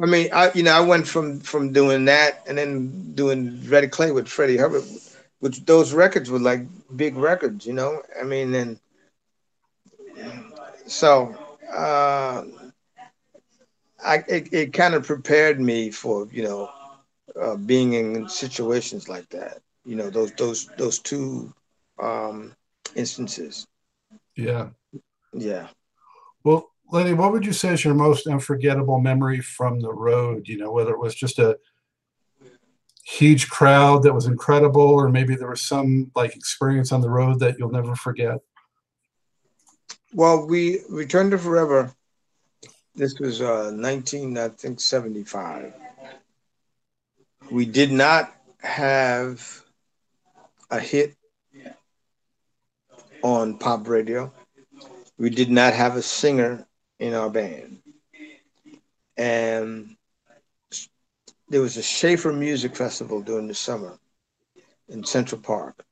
I 0.00 0.06
mean, 0.06 0.28
I 0.32 0.52
you 0.54 0.62
know 0.62 0.72
I 0.72 0.80
went 0.80 1.08
from 1.08 1.40
from 1.40 1.72
doing 1.72 2.04
that 2.04 2.42
and 2.46 2.58
then 2.58 3.14
doing 3.14 3.60
Red 3.68 3.90
Clay 3.90 4.12
with 4.12 4.28
Freddie 4.28 4.58
Hubbard, 4.58 4.84
which 5.40 5.64
those 5.64 5.92
records 5.92 6.30
were 6.30 6.38
like 6.38 6.60
big 6.96 7.16
records, 7.16 7.66
you 7.66 7.72
know. 7.72 8.02
I 8.20 8.24
mean, 8.24 8.54
and 8.54 8.78
so 10.86 11.34
uh, 11.74 12.44
I 14.04 14.16
it, 14.28 14.52
it 14.52 14.72
kind 14.72 14.94
of 14.94 15.06
prepared 15.06 15.60
me 15.60 15.90
for 15.90 16.28
you 16.30 16.42
know 16.42 16.70
uh, 17.40 17.56
being 17.56 17.94
in 17.94 18.28
situations 18.28 19.08
like 19.08 19.28
that. 19.30 19.60
You 19.86 19.96
know 19.96 20.10
those 20.10 20.32
those 20.32 20.66
those 20.76 20.98
two 20.98 21.54
um, 22.00 22.54
instances. 22.94 23.66
Yeah. 24.36 24.68
Yeah. 25.32 25.68
Well, 26.44 26.70
Lenny, 26.90 27.14
what 27.14 27.32
would 27.32 27.44
you 27.44 27.52
say 27.52 27.72
is 27.72 27.84
your 27.84 27.94
most 27.94 28.26
unforgettable 28.26 29.00
memory 29.00 29.40
from 29.40 29.80
the 29.80 29.92
road? 29.92 30.46
You 30.48 30.58
know, 30.58 30.72
whether 30.72 30.92
it 30.92 31.00
was 31.00 31.14
just 31.14 31.38
a 31.38 31.58
huge 33.04 33.48
crowd 33.48 34.02
that 34.02 34.14
was 34.14 34.26
incredible, 34.26 34.82
or 34.82 35.08
maybe 35.08 35.36
there 35.36 35.50
was 35.50 35.62
some 35.62 36.10
like 36.14 36.36
experience 36.36 36.92
on 36.92 37.00
the 37.00 37.10
road 37.10 37.40
that 37.40 37.58
you'll 37.58 37.70
never 37.70 37.94
forget. 37.96 38.38
Well, 40.12 40.46
we 40.46 40.80
returned 40.88 41.32
to 41.32 41.38
Forever 41.38 41.92
this 42.96 43.18
was 43.20 43.42
uh, 43.42 43.70
19, 43.74 44.38
I 44.38 44.48
think, 44.48 44.80
75. 44.80 45.74
We 47.50 47.66
did 47.66 47.92
not 47.92 48.34
have 48.60 49.62
a 50.70 50.80
hit 50.80 51.14
on 53.26 53.58
pop 53.58 53.88
radio. 53.88 54.32
We 55.18 55.30
did 55.30 55.50
not 55.50 55.74
have 55.74 55.96
a 55.96 56.02
singer 56.02 56.64
in 57.00 57.12
our 57.12 57.28
band. 57.28 57.82
And 59.16 59.96
there 61.48 61.60
was 61.60 61.76
a 61.76 61.82
Schaefer 61.82 62.32
Music 62.32 62.76
Festival 62.76 63.20
during 63.20 63.48
the 63.48 63.54
summer 63.54 63.98
in 64.88 65.02
Central 65.04 65.40
Park. 65.40 65.84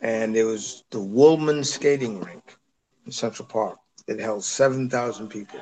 And 0.00 0.34
there 0.34 0.46
was 0.46 0.82
the 0.90 0.98
Wollman 0.98 1.62
Skating 1.62 2.20
Rink 2.20 2.56
in 3.06 3.12
Central 3.12 3.46
Park. 3.46 3.78
It 4.08 4.18
held 4.18 4.42
7,000 4.42 5.28
people. 5.28 5.60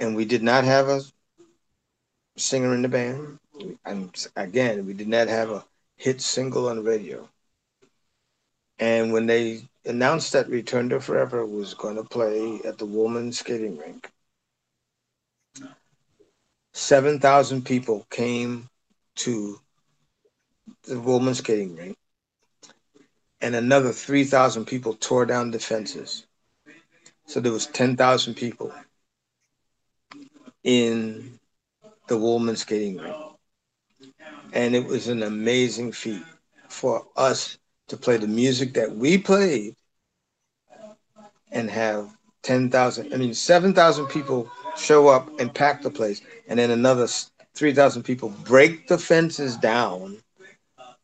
And 0.00 0.16
we 0.16 0.24
did 0.24 0.42
not 0.42 0.64
have 0.64 0.88
a 0.88 1.02
singer 2.36 2.74
in 2.74 2.82
the 2.82 2.88
band. 2.88 3.38
And 3.84 4.26
again, 4.34 4.84
we 4.84 4.94
did 4.94 5.08
not 5.08 5.28
have 5.28 5.50
a 5.50 5.64
hit 5.96 6.20
single 6.20 6.68
on 6.68 6.82
radio. 6.82 7.28
And 8.78 9.12
when 9.12 9.26
they 9.26 9.62
announced 9.84 10.32
that 10.32 10.48
Return 10.48 10.90
to 10.90 11.00
Forever 11.00 11.46
was 11.46 11.74
going 11.74 11.96
to 11.96 12.04
play 12.04 12.60
at 12.64 12.78
the 12.78 12.86
Wollman 12.86 13.32
skating 13.32 13.78
rink, 13.78 14.10
7,000 16.74 17.64
people 17.64 18.06
came 18.10 18.68
to 19.16 19.58
the 20.84 21.00
Wollman 21.00 21.34
skating 21.34 21.74
rink, 21.74 21.96
and 23.40 23.54
another 23.54 23.92
3,000 23.92 24.66
people 24.66 24.94
tore 24.94 25.24
down 25.24 25.50
the 25.50 25.58
fences. 25.58 26.26
So 27.26 27.40
there 27.40 27.52
was 27.52 27.66
10,000 27.66 28.34
people 28.34 28.72
in 30.62 31.38
the 32.08 32.18
Wollman 32.18 32.56
skating 32.56 32.98
rink. 32.98 33.16
And 34.52 34.74
it 34.74 34.84
was 34.84 35.08
an 35.08 35.22
amazing 35.22 35.92
feat 35.92 36.22
for 36.68 37.06
us 37.16 37.58
to 37.88 37.96
play 37.96 38.16
the 38.16 38.26
music 38.26 38.74
that 38.74 38.96
we 38.96 39.18
played 39.18 39.74
and 41.52 41.70
have 41.70 42.10
10,000, 42.42 43.12
I 43.12 43.16
mean, 43.16 43.34
7,000 43.34 44.06
people 44.06 44.48
show 44.76 45.08
up 45.08 45.28
and 45.40 45.52
pack 45.54 45.82
the 45.82 45.90
place, 45.90 46.20
and 46.48 46.58
then 46.58 46.70
another 46.70 47.06
3,000 47.54 48.02
people 48.02 48.30
break 48.44 48.88
the 48.88 48.98
fences 48.98 49.56
down 49.56 50.18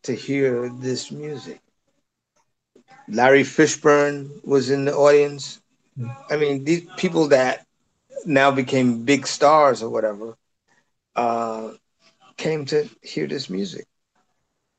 to 0.02 0.14
hear 0.14 0.68
this 0.68 1.10
music. 1.10 1.60
Larry 3.08 3.42
Fishburne 3.42 4.44
was 4.44 4.70
in 4.70 4.84
the 4.84 4.94
audience. 4.94 5.60
I 6.30 6.36
mean, 6.36 6.64
these 6.64 6.86
people 6.96 7.28
that 7.28 7.66
now 8.24 8.50
became 8.50 9.04
big 9.04 9.26
stars 9.26 9.82
or 9.82 9.90
whatever 9.90 10.36
uh, 11.16 11.70
came 12.36 12.64
to 12.66 12.88
hear 13.02 13.26
this 13.26 13.50
music. 13.50 13.86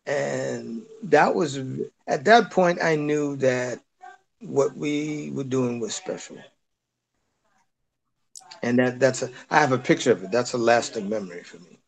And 0.05 0.83
that 1.03 1.33
was, 1.33 1.59
at 2.07 2.25
that 2.25 2.51
point, 2.51 2.83
I 2.83 2.95
knew 2.95 3.35
that 3.37 3.79
what 4.39 4.75
we 4.75 5.31
were 5.31 5.43
doing 5.45 5.79
was 5.79 5.95
special. 5.95 6.37
And 8.61 8.79
that 8.79 8.99
that's 8.99 9.21
a, 9.23 9.29
I 9.49 9.59
have 9.59 9.71
a 9.71 9.77
picture 9.77 10.11
of 10.11 10.23
it. 10.23 10.31
That's 10.31 10.53
a 10.53 10.57
lasting 10.57 11.09
memory 11.09 11.43
for 11.43 11.57
me. 11.59 11.79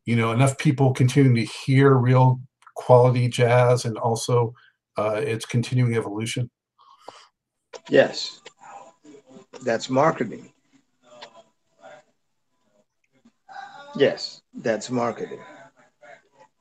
you 0.05 0.15
know 0.15 0.31
enough 0.31 0.57
people 0.57 0.93
continuing 0.93 1.35
to 1.35 1.45
hear 1.45 1.93
real 1.93 2.41
quality 2.75 3.27
jazz 3.27 3.85
and 3.85 3.97
also 3.97 4.53
uh, 4.97 5.21
its 5.23 5.45
continuing 5.45 5.95
evolution. 5.95 6.49
Yes. 7.89 8.41
That's 9.63 9.89
marketing. 9.89 10.51
Yes 13.95 14.41
that's 14.55 14.89
marketing. 14.89 15.39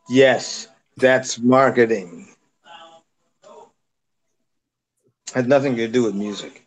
Yes 0.09 0.69
that's 0.99 1.39
marketing 1.39 2.32
had 5.35 5.49
nothing 5.49 5.77
to 5.77 5.89
do 5.89 6.03
with 6.03 6.15
music 6.15 6.67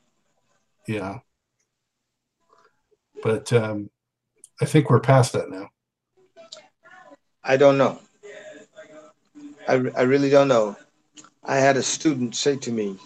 yeah 0.88 1.20
but 3.24 3.52
um, 3.54 3.90
i 4.62 4.66
think 4.66 4.90
we're 4.90 5.00
past 5.00 5.34
that 5.34 5.50
now 5.50 5.70
I 7.48 7.58
don't 7.58 7.78
know. 7.78 8.00
I, 9.68 9.74
I 9.74 10.02
really 10.02 10.32
don't 10.32 10.48
know. 10.48 10.76
I 11.44 11.58
had 11.58 11.78
a 11.78 11.84
student 11.84 12.36
say 12.36 12.56
to 12.58 12.72
me, 12.72 12.98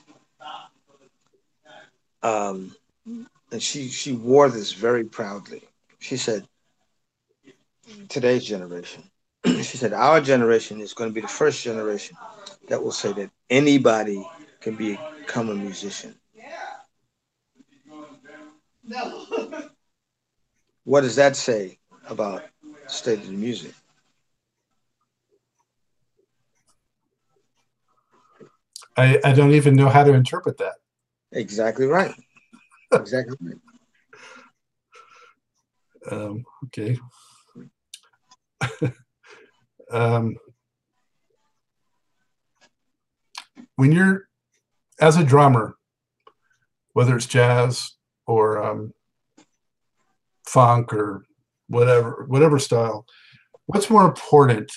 um, 2.23 2.73
and 3.51 3.61
she, 3.61 3.89
she 3.89 4.13
wore 4.13 4.49
this 4.49 4.71
very 4.71 5.03
proudly. 5.03 5.63
She 5.99 6.15
said, 6.15 6.47
today's 8.07 8.45
generation, 8.45 9.03
she 9.45 9.63
said, 9.63 9.91
our 9.91 10.21
generation 10.21 10.79
is 10.79 10.93
going 10.93 11.09
to 11.09 11.13
be 11.13 11.21
the 11.21 11.27
first 11.27 11.61
generation 11.61 12.15
that 12.69 12.81
will 12.81 12.93
say 12.93 13.11
that 13.11 13.31
anybody 13.49 14.25
can 14.61 14.75
become 15.29 15.49
a 15.49 15.53
musician. 15.53 16.15
No. 18.83 19.27
what 20.85 21.01
does 21.01 21.15
that 21.17 21.35
say 21.35 21.77
about 22.07 22.41
state 22.87 23.19
of 23.19 23.27
the 23.27 23.33
music? 23.33 23.73
I, 28.97 29.19
I 29.23 29.33
don't 29.33 29.51
even 29.51 29.75
know 29.75 29.87
how 29.87 30.03
to 30.03 30.13
interpret 30.13 30.57
that. 30.57 30.73
Exactly 31.31 31.85
right. 31.85 32.15
exactly 32.91 33.37
right. 33.41 33.57
Um, 36.09 36.45
okay. 36.65 36.97
um, 39.91 40.37
when 43.75 43.91
you're 43.91 44.28
as 44.99 45.17
a 45.17 45.23
drummer, 45.23 45.75
whether 46.93 47.15
it's 47.15 47.25
jazz 47.25 47.91
or 48.27 48.63
um, 48.63 48.93
funk 50.45 50.93
or 50.93 51.25
whatever, 51.67 52.25
whatever 52.27 52.59
style, 52.59 53.05
what's 53.65 53.89
more 53.89 54.05
important, 54.05 54.71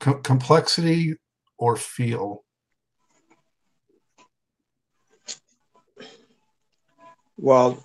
Com- 0.00 0.22
complexity 0.22 1.14
or 1.56 1.76
feel? 1.76 2.44
Well, 7.36 7.84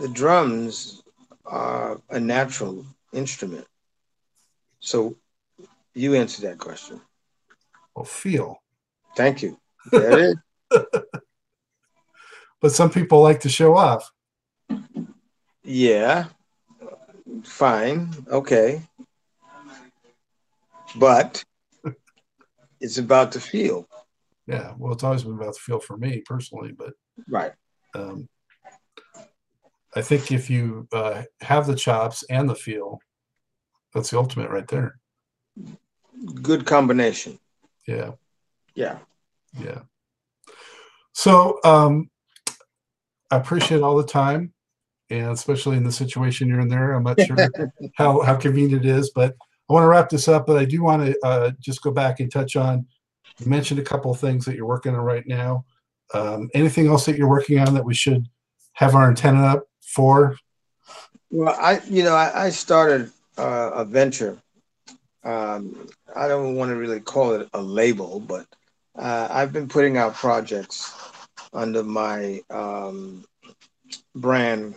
the 0.00 0.08
drums 0.08 1.02
are 1.44 2.00
a 2.10 2.20
natural 2.20 2.84
instrument. 3.12 3.66
So 4.80 5.16
you 5.94 6.14
answer 6.14 6.42
that 6.42 6.58
question. 6.58 7.00
Well, 7.94 8.04
feel. 8.04 8.58
Thank 9.16 9.42
you. 9.42 9.58
There 9.90 10.12
it 10.12 10.20
is. 10.20 10.36
but 12.60 12.72
some 12.72 12.90
people 12.90 13.22
like 13.22 13.40
to 13.40 13.48
show 13.48 13.76
off. 13.76 14.10
Yeah. 15.62 16.26
Fine. 17.42 18.10
Okay. 18.28 18.82
But 20.96 21.44
it's 22.80 22.98
about 22.98 23.32
the 23.32 23.40
feel. 23.40 23.88
Yeah. 24.46 24.74
Well, 24.78 24.92
it's 24.92 25.02
always 25.04 25.24
been 25.24 25.34
about 25.34 25.54
the 25.54 25.60
feel 25.60 25.80
for 25.80 25.96
me 25.96 26.22
personally, 26.24 26.72
but 26.72 26.92
right. 27.28 27.52
Um, 27.94 28.28
I 29.94 30.02
think 30.02 30.30
if 30.30 30.50
you 30.50 30.86
uh, 30.92 31.22
have 31.40 31.66
the 31.66 31.74
chops 31.74 32.22
and 32.28 32.48
the 32.48 32.54
feel, 32.54 33.00
that's 33.94 34.10
the 34.10 34.18
ultimate 34.18 34.50
right 34.50 34.68
there. 34.68 34.98
Good 36.42 36.66
combination. 36.66 37.38
Yeah. 37.88 38.12
Yeah. 38.74 38.98
Yeah. 39.58 39.80
So 41.16 41.58
um, 41.64 42.10
I 43.30 43.38
appreciate 43.38 43.80
all 43.80 43.96
the 43.96 44.04
time. 44.04 44.52
and 45.08 45.30
especially 45.30 45.78
in 45.78 45.84
the 45.84 45.90
situation 45.90 46.46
you're 46.46 46.60
in 46.60 46.68
there, 46.68 46.92
I'm 46.92 47.04
not 47.04 47.18
sure 47.18 47.36
how 47.96 48.20
how 48.20 48.36
convenient 48.36 48.84
it 48.84 48.88
is. 48.88 49.12
But 49.14 49.34
I 49.68 49.72
want 49.72 49.84
to 49.84 49.88
wrap 49.88 50.10
this 50.10 50.28
up, 50.28 50.46
but 50.46 50.58
I 50.58 50.66
do 50.66 50.82
want 50.82 51.06
to 51.06 51.18
uh, 51.24 51.50
just 51.58 51.80
go 51.80 51.90
back 51.90 52.20
and 52.20 52.30
touch 52.30 52.54
on. 52.54 52.86
You 53.38 53.46
mentioned 53.46 53.80
a 53.80 53.82
couple 53.82 54.10
of 54.10 54.20
things 54.20 54.44
that 54.44 54.56
you're 54.56 54.66
working 54.66 54.94
on 54.94 55.00
right 55.00 55.26
now. 55.26 55.64
Um, 56.12 56.50
anything 56.52 56.86
else 56.86 57.06
that 57.06 57.16
you're 57.16 57.30
working 57.30 57.60
on 57.60 57.72
that 57.72 57.84
we 57.84 57.94
should 57.94 58.28
have 58.74 58.94
our 58.94 59.08
antenna 59.08 59.42
up 59.42 59.64
for? 59.80 60.36
Well, 61.30 61.56
I 61.58 61.80
you 61.88 62.02
know 62.02 62.14
I, 62.14 62.44
I 62.44 62.50
started 62.50 63.10
uh, 63.38 63.70
a 63.72 63.86
venture. 63.86 64.38
Um, 65.24 65.88
I 66.14 66.28
don't 66.28 66.56
want 66.56 66.68
to 66.72 66.76
really 66.76 67.00
call 67.00 67.32
it 67.32 67.48
a 67.54 67.62
label, 67.62 68.20
but 68.20 68.44
uh, 68.98 69.28
I've 69.30 69.52
been 69.52 69.68
putting 69.68 69.96
out 69.96 70.14
projects 70.14 70.92
under 71.52 71.82
my 71.82 72.40
um, 72.50 73.24
brand 74.14 74.74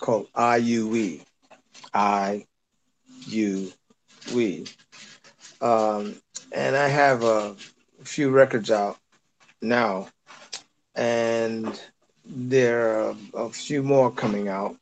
called 0.00 0.28
IUE. 0.34 1.22
I 1.92 2.46
U 3.26 3.72
we. 4.34 4.66
Um, 5.60 6.16
and 6.52 6.76
I 6.76 6.88
have 6.88 7.22
a 7.22 7.56
few 8.02 8.30
records 8.30 8.70
out 8.70 8.98
now, 9.62 10.08
and 10.94 11.80
there 12.24 13.00
are 13.00 13.16
a 13.34 13.48
few 13.50 13.82
more 13.82 14.10
coming 14.10 14.48
out. 14.48 14.76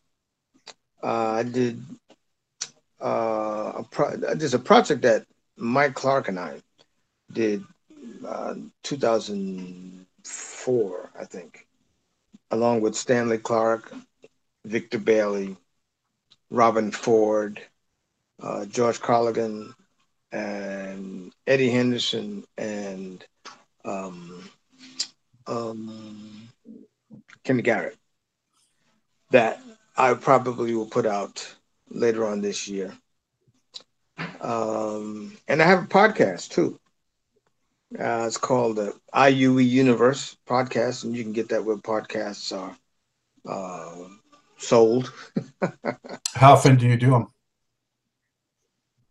Uh, 1.03 1.31
I 1.31 1.43
did 1.43 1.83
uh, 3.03 3.73
a 3.77 3.87
pro- 3.91 4.17
there's 4.17 4.55
a 4.55 4.59
project 4.59 5.03
that 5.03 5.27
Mike 5.57 5.95
Clark 5.95 6.29
and 6.29 6.39
I 6.39 6.61
did 7.33 7.65
uh, 8.27 8.55
2004, 8.83 11.11
I 11.19 11.25
think, 11.25 11.67
along 12.51 12.81
with 12.81 12.97
Stanley 12.97 13.39
Clarke, 13.39 13.93
Victor 14.65 14.99
Bailey, 14.99 15.57
Robben 16.53 16.95
Ford, 16.95 17.61
uh, 18.43 18.65
George 18.67 19.01
Colligan, 19.01 19.75
and 20.33 21.33
Eddie 21.47 21.71
Henderson, 21.71 22.45
and 22.57 23.25
um, 23.85 24.49
um, 25.47 26.49
Kenny 27.45 27.63
Garrett. 27.63 27.97
That 29.31 29.61
I 29.97 30.15
probably 30.15 30.75
will 30.75 30.87
put 30.87 31.07
out 31.07 31.55
later 31.91 32.27
on 32.27 32.41
this 32.41 32.69
year. 32.69 32.93
Um, 34.41 35.37
and 35.49 35.63
I 35.63 35.67
have 35.67 35.85
a 35.85 35.87
podcast 35.87 36.51
too. 36.51 36.79
Uh, 37.99 38.25
it's 38.27 38.39
called 38.39 38.77
the 38.77 38.95
IUE 39.15 39.69
Universe 39.69 40.37
podcast, 40.47 41.05
and 41.05 41.17
you 41.17 41.23
can 41.23 41.33
get 41.33 41.49
that 41.51 41.65
where 41.65 41.77
podcasts 41.77 42.57
are 42.57 42.77
uh, 43.49 44.09
sold. 44.57 45.13
How 46.35 46.53
often 46.55 46.77
do 46.77 46.87
you 46.87 46.97
do 46.97 47.11
them? 47.11 47.27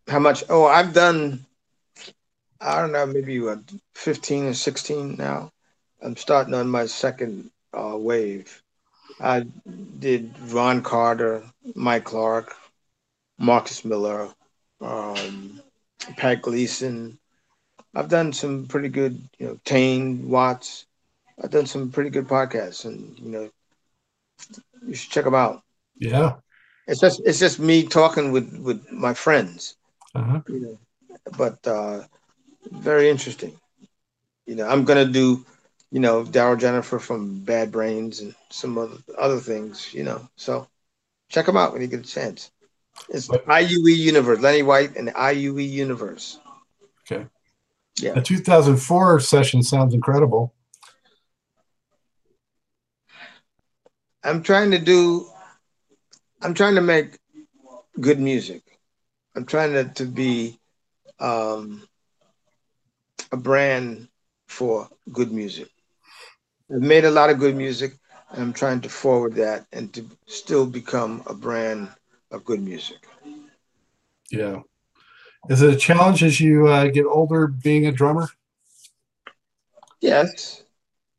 How 0.08 0.20
much? 0.20 0.44
Oh, 0.50 0.66
I've 0.66 0.94
done, 0.94 1.46
I 2.60 2.82
don't 2.82 2.92
know, 2.92 3.06
maybe 3.06 3.40
what, 3.40 3.60
15 3.96 4.46
or 4.46 4.54
16 4.54 5.16
now. 5.18 5.52
I'm 6.02 6.16
starting 6.18 6.54
on 6.54 6.70
my 6.70 6.88
second 6.88 7.52
uh, 7.74 7.96
wave. 7.98 8.64
I 9.20 9.46
did 10.00 10.34
Ron 10.52 10.82
Carter, 10.82 11.44
Mike 11.76 12.06
Clark, 12.06 12.56
Marcus 13.38 13.86
Miller, 13.86 14.30
um, 14.82 15.62
Pat 16.18 16.42
Gleeson. 16.42 17.20
I've 17.94 18.10
done 18.10 18.34
some 18.34 18.68
pretty 18.68 18.90
good, 18.90 19.22
you 19.38 19.48
know, 19.48 19.60
Tain 19.66 20.30
Watts. 20.30 20.86
I've 21.42 21.52
done 21.52 21.66
some 21.66 21.92
pretty 21.92 22.10
good 22.10 22.28
podcasts, 22.28 22.86
and 22.86 23.18
you 23.20 23.30
know, 23.30 23.50
you 24.86 24.94
should 24.94 25.12
check 25.12 25.26
them 25.26 25.36
out. 25.36 25.64
Yeah, 25.98 26.36
it's 26.88 27.02
just 27.02 27.22
it's 27.26 27.40
just 27.40 27.60
me 27.60 27.84
talking 27.84 28.32
with 28.32 28.58
with 28.58 28.92
my 28.92 29.14
friends. 29.14 29.76
Uh-huh. 30.16 30.42
You 30.48 30.60
know, 30.60 30.80
but 31.38 31.66
uh, 31.68 32.04
very 32.72 33.10
interesting. 33.10 33.60
You 34.46 34.56
know, 34.56 34.68
I'm 34.68 34.86
gonna 34.86 35.06
do, 35.06 35.46
you 35.92 36.00
know, 36.00 36.24
Daryl 36.24 36.60
Jenifer 36.60 37.00
from 37.00 37.40
Bad 37.40 37.72
Brains 37.72 38.20
and 38.22 38.36
some 38.50 38.78
other 38.78 38.98
other 39.18 39.40
things. 39.40 39.94
You 39.94 40.04
know, 40.04 40.28
so 40.36 40.68
check 41.30 41.46
them 41.46 41.58
out 41.58 41.74
when 41.74 41.82
you 41.82 41.88
get 41.88 42.02
a 42.02 42.04
chance. 42.04 42.52
It's 43.10 43.28
the 43.28 43.40
IUE 43.40 43.98
Universe, 43.98 44.40
Lenny 44.40 44.64
White 44.64 44.96
and 44.96 45.08
the 45.08 45.14
IUE 45.14 45.70
Universe. 45.70 46.40
Okay. 47.02 47.26
Yeah. 47.98 48.14
The 48.14 48.22
2004 48.22 49.20
session 49.20 49.64
sounds 49.64 49.94
incredible. 49.94 50.54
I'm 54.24 54.44
trying 54.44 54.72
to 54.72 54.80
do, 54.80 55.28
I'm 56.42 56.54
trying 56.54 56.76
to 56.76 56.82
make 56.82 57.18
good 58.00 58.20
music. 58.20 58.62
I'm 59.36 59.46
trying 59.46 59.74
to, 59.74 59.86
to 59.96 60.06
be 60.06 60.60
um, 61.20 61.88
a 63.32 63.38
brand 63.38 64.08
for 64.48 64.90
good 65.12 65.32
music. 65.32 65.70
I've 66.74 66.82
made 66.82 67.06
a 67.06 67.12
lot 67.12 67.30
of 67.30 67.40
good 67.40 67.56
music, 67.56 67.94
and 68.32 68.42
I'm 68.42 68.54
trying 68.54 68.82
to 68.82 68.90
forward 68.90 69.36
that 69.36 69.66
and 69.72 69.94
to 69.94 70.06
still 70.28 70.66
become 70.66 71.24
a 71.26 71.34
brand 71.34 71.90
of 72.32 72.46
good 72.46 72.62
music. 72.62 72.98
Yeah. 74.30 74.62
Is 75.50 75.62
it 75.62 75.74
a 75.74 75.78
challenge 75.78 76.24
as 76.24 76.40
you 76.40 76.68
uh, 76.68 76.88
get 76.88 77.06
older 77.06 77.48
being 77.48 77.88
a 77.88 77.92
drummer? 77.92 78.30
Yes. 80.00 80.64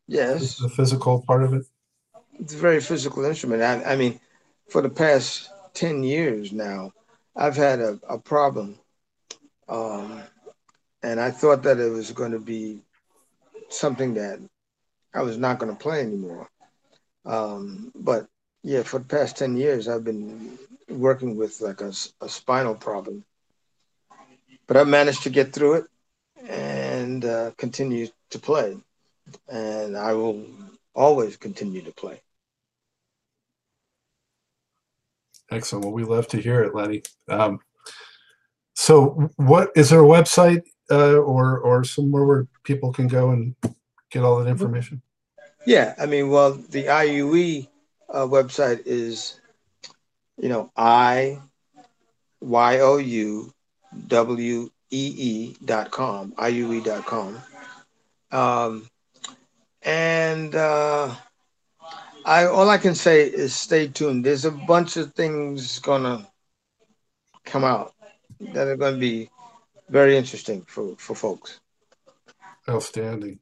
Yes. 0.07 0.59
The 0.59 0.68
physical 0.68 1.23
part 1.23 1.43
of 1.43 1.55
it? 1.55 1.66
It's 2.39 2.55
a 2.55 2.59
very 2.59 2.81
physical 2.81 3.25
instrument. 3.25 3.62
I, 3.62 3.93
I 3.93 3.97
mean, 3.97 4.20
for 4.68 4.81
the 4.81 4.91
past 4.91 5.51
10 5.75 6.03
years 6.03 6.53
now, 6.53 6.93
I've 7.35 7.57
had 7.57 7.81
a, 7.81 7.99
a 8.09 8.18
problem. 8.18 8.79
Um, 9.68 10.23
and 11.03 11.20
I 11.20 11.31
thought 11.31 11.62
that 11.64 11.79
it 11.79 11.91
was 11.91 12.12
going 12.12 12.33
to 12.33 12.39
be 12.39 12.81
something 13.68 14.14
that 14.14 14.39
I 15.14 15.23
was 15.23 15.39
not 15.39 15.59
going 15.59 15.73
to 15.73 15.79
play 15.79 16.01
anymore. 16.01 16.49
Um, 17.25 17.93
but 17.95 18.29
yeah, 18.62 18.83
for 18.83 18.99
the 18.99 19.05
past 19.05 19.37
10 19.37 19.57
years, 19.57 19.89
I've 19.89 20.05
been 20.05 20.59
working 20.89 21.37
with 21.37 21.61
like 21.61 21.81
a, 21.81 21.93
a 22.20 22.29
spinal 22.29 22.75
problem. 22.75 23.25
But 24.67 24.77
I 24.77 24.85
managed 24.85 25.23
to 25.25 25.31
get 25.31 25.53
through 25.53 25.75
it 25.75 25.85
and 26.49 27.25
uh, 27.25 27.51
continue 27.57 28.09
to 28.31 28.39
play. 28.39 28.77
And 29.49 29.97
I 29.97 30.15
will 30.15 30.45
always 30.95 31.37
continue 31.37 31.83
to 31.83 31.93
play. 31.93 32.21
Excellent. 35.51 35.85
Well, 35.85 35.95
we 35.95 36.05
love 36.05 36.29
to 36.29 36.41
hear 36.41 36.63
it, 36.63 36.75
Lenny. 36.75 37.03
Um, 37.29 37.61
so, 38.75 39.31
what 39.37 39.71
is 39.77 39.91
there 39.91 40.01
a 40.01 40.07
website 40.07 40.63
uh, 40.91 41.17
or 41.17 41.59
or 41.59 41.85
somewhere 41.85 42.25
where 42.25 42.47
people 42.65 42.93
can 42.93 43.07
go 43.07 43.31
and 43.31 43.55
get 44.11 44.25
all 44.25 44.39
that 44.39 44.49
information? 44.49 45.03
Yeah, 45.67 45.95
I 45.99 46.07
mean, 46.07 46.31
well, 46.31 46.53
the 46.53 46.85
IUE 46.87 47.69
uh, 48.09 48.27
website 48.27 48.83
is, 48.87 49.41
you 50.39 50.49
know, 50.49 50.73
I 50.77 51.39
Y 52.41 52.81
O 52.81 52.97
U 52.97 53.55
W 54.09 54.70
E 54.90 55.14
E 55.16 55.57
dot 55.64 55.90
com, 55.90 56.32
IUE 56.32 56.84
dot 56.84 57.07
com. 57.07 57.38
Um, 58.30 58.88
and 59.82 60.55
uh, 60.55 61.14
I 62.24 62.47
all 62.47 62.68
I 62.68 62.78
can 62.78 62.95
say 62.95 63.22
is 63.22 63.55
stay 63.55 63.88
tuned. 63.88 64.24
There's 64.24 64.45
a 64.45 64.51
bunch 64.51 64.97
of 64.97 65.12
things 65.14 65.78
gonna 65.78 66.26
come 67.45 67.64
out 67.64 67.95
that 68.40 68.68
are 68.68 68.76
gonna 68.76 68.99
be 68.99 69.28
very 69.88 70.16
interesting 70.16 70.62
for, 70.62 70.97
for 70.97 71.14
folks. 71.14 71.61
Outstanding. 72.68 73.40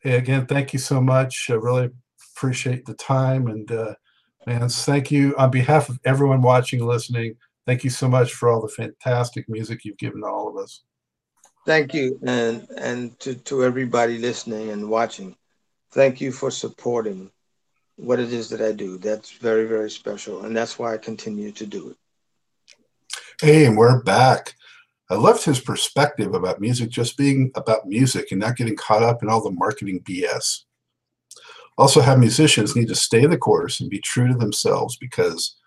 Hey, 0.00 0.16
again, 0.16 0.46
thank 0.46 0.72
you 0.72 0.78
so 0.78 1.00
much. 1.00 1.48
I 1.50 1.54
really 1.54 1.90
appreciate 2.36 2.86
the 2.86 2.94
time 2.94 3.48
and 3.48 3.70
uh, 3.70 3.94
man, 4.46 4.68
thank 4.68 5.10
you 5.10 5.36
on 5.36 5.50
behalf 5.50 5.88
of 5.88 5.98
everyone 6.04 6.40
watching 6.40 6.80
and 6.80 6.88
listening. 6.88 7.36
Thank 7.68 7.84
you 7.84 7.90
so 7.90 8.08
much 8.08 8.32
for 8.32 8.48
all 8.48 8.62
the 8.62 8.68
fantastic 8.68 9.46
music 9.46 9.84
you've 9.84 9.98
given 9.98 10.22
to 10.22 10.26
all 10.26 10.48
of 10.48 10.56
us. 10.56 10.84
Thank 11.66 11.92
you, 11.92 12.18
and 12.24 12.66
and 12.78 13.20
to, 13.20 13.34
to 13.34 13.62
everybody 13.62 14.16
listening 14.16 14.70
and 14.70 14.88
watching. 14.88 15.36
Thank 15.90 16.18
you 16.18 16.32
for 16.32 16.50
supporting 16.50 17.30
what 17.96 18.20
it 18.20 18.32
is 18.32 18.48
that 18.48 18.62
I 18.62 18.72
do. 18.72 18.96
That's 18.96 19.32
very, 19.32 19.66
very 19.66 19.90
special. 19.90 20.46
And 20.46 20.56
that's 20.56 20.78
why 20.78 20.94
I 20.94 20.96
continue 20.96 21.52
to 21.52 21.66
do 21.66 21.90
it. 21.90 21.96
Hey, 23.42 23.66
and 23.66 23.76
we're 23.76 24.02
back. 24.02 24.54
I 25.10 25.16
loved 25.16 25.44
his 25.44 25.60
perspective 25.60 26.32
about 26.32 26.62
music 26.62 26.88
just 26.88 27.18
being 27.18 27.50
about 27.54 27.86
music 27.86 28.28
and 28.30 28.40
not 28.40 28.56
getting 28.56 28.76
caught 28.76 29.02
up 29.02 29.22
in 29.22 29.28
all 29.28 29.42
the 29.42 29.50
marketing 29.50 30.00
BS. 30.08 30.60
Also, 31.76 32.00
how 32.00 32.16
musicians 32.16 32.74
need 32.74 32.88
to 32.88 32.94
stay 32.94 33.26
the 33.26 33.36
course 33.36 33.78
and 33.78 33.90
be 33.90 34.00
true 34.00 34.26
to 34.26 34.34
themselves 34.34 34.96
because, 34.96 35.58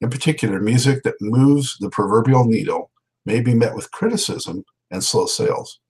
in 0.00 0.10
particular, 0.10 0.60
music 0.60 1.02
that 1.04 1.20
moves 1.20 1.76
the 1.80 1.90
proverbial 1.90 2.44
needle 2.44 2.90
may 3.24 3.40
be 3.40 3.54
met 3.54 3.74
with 3.74 3.90
criticism 3.90 4.64
and 4.90 5.02
slow 5.02 5.26
sales. 5.26 5.80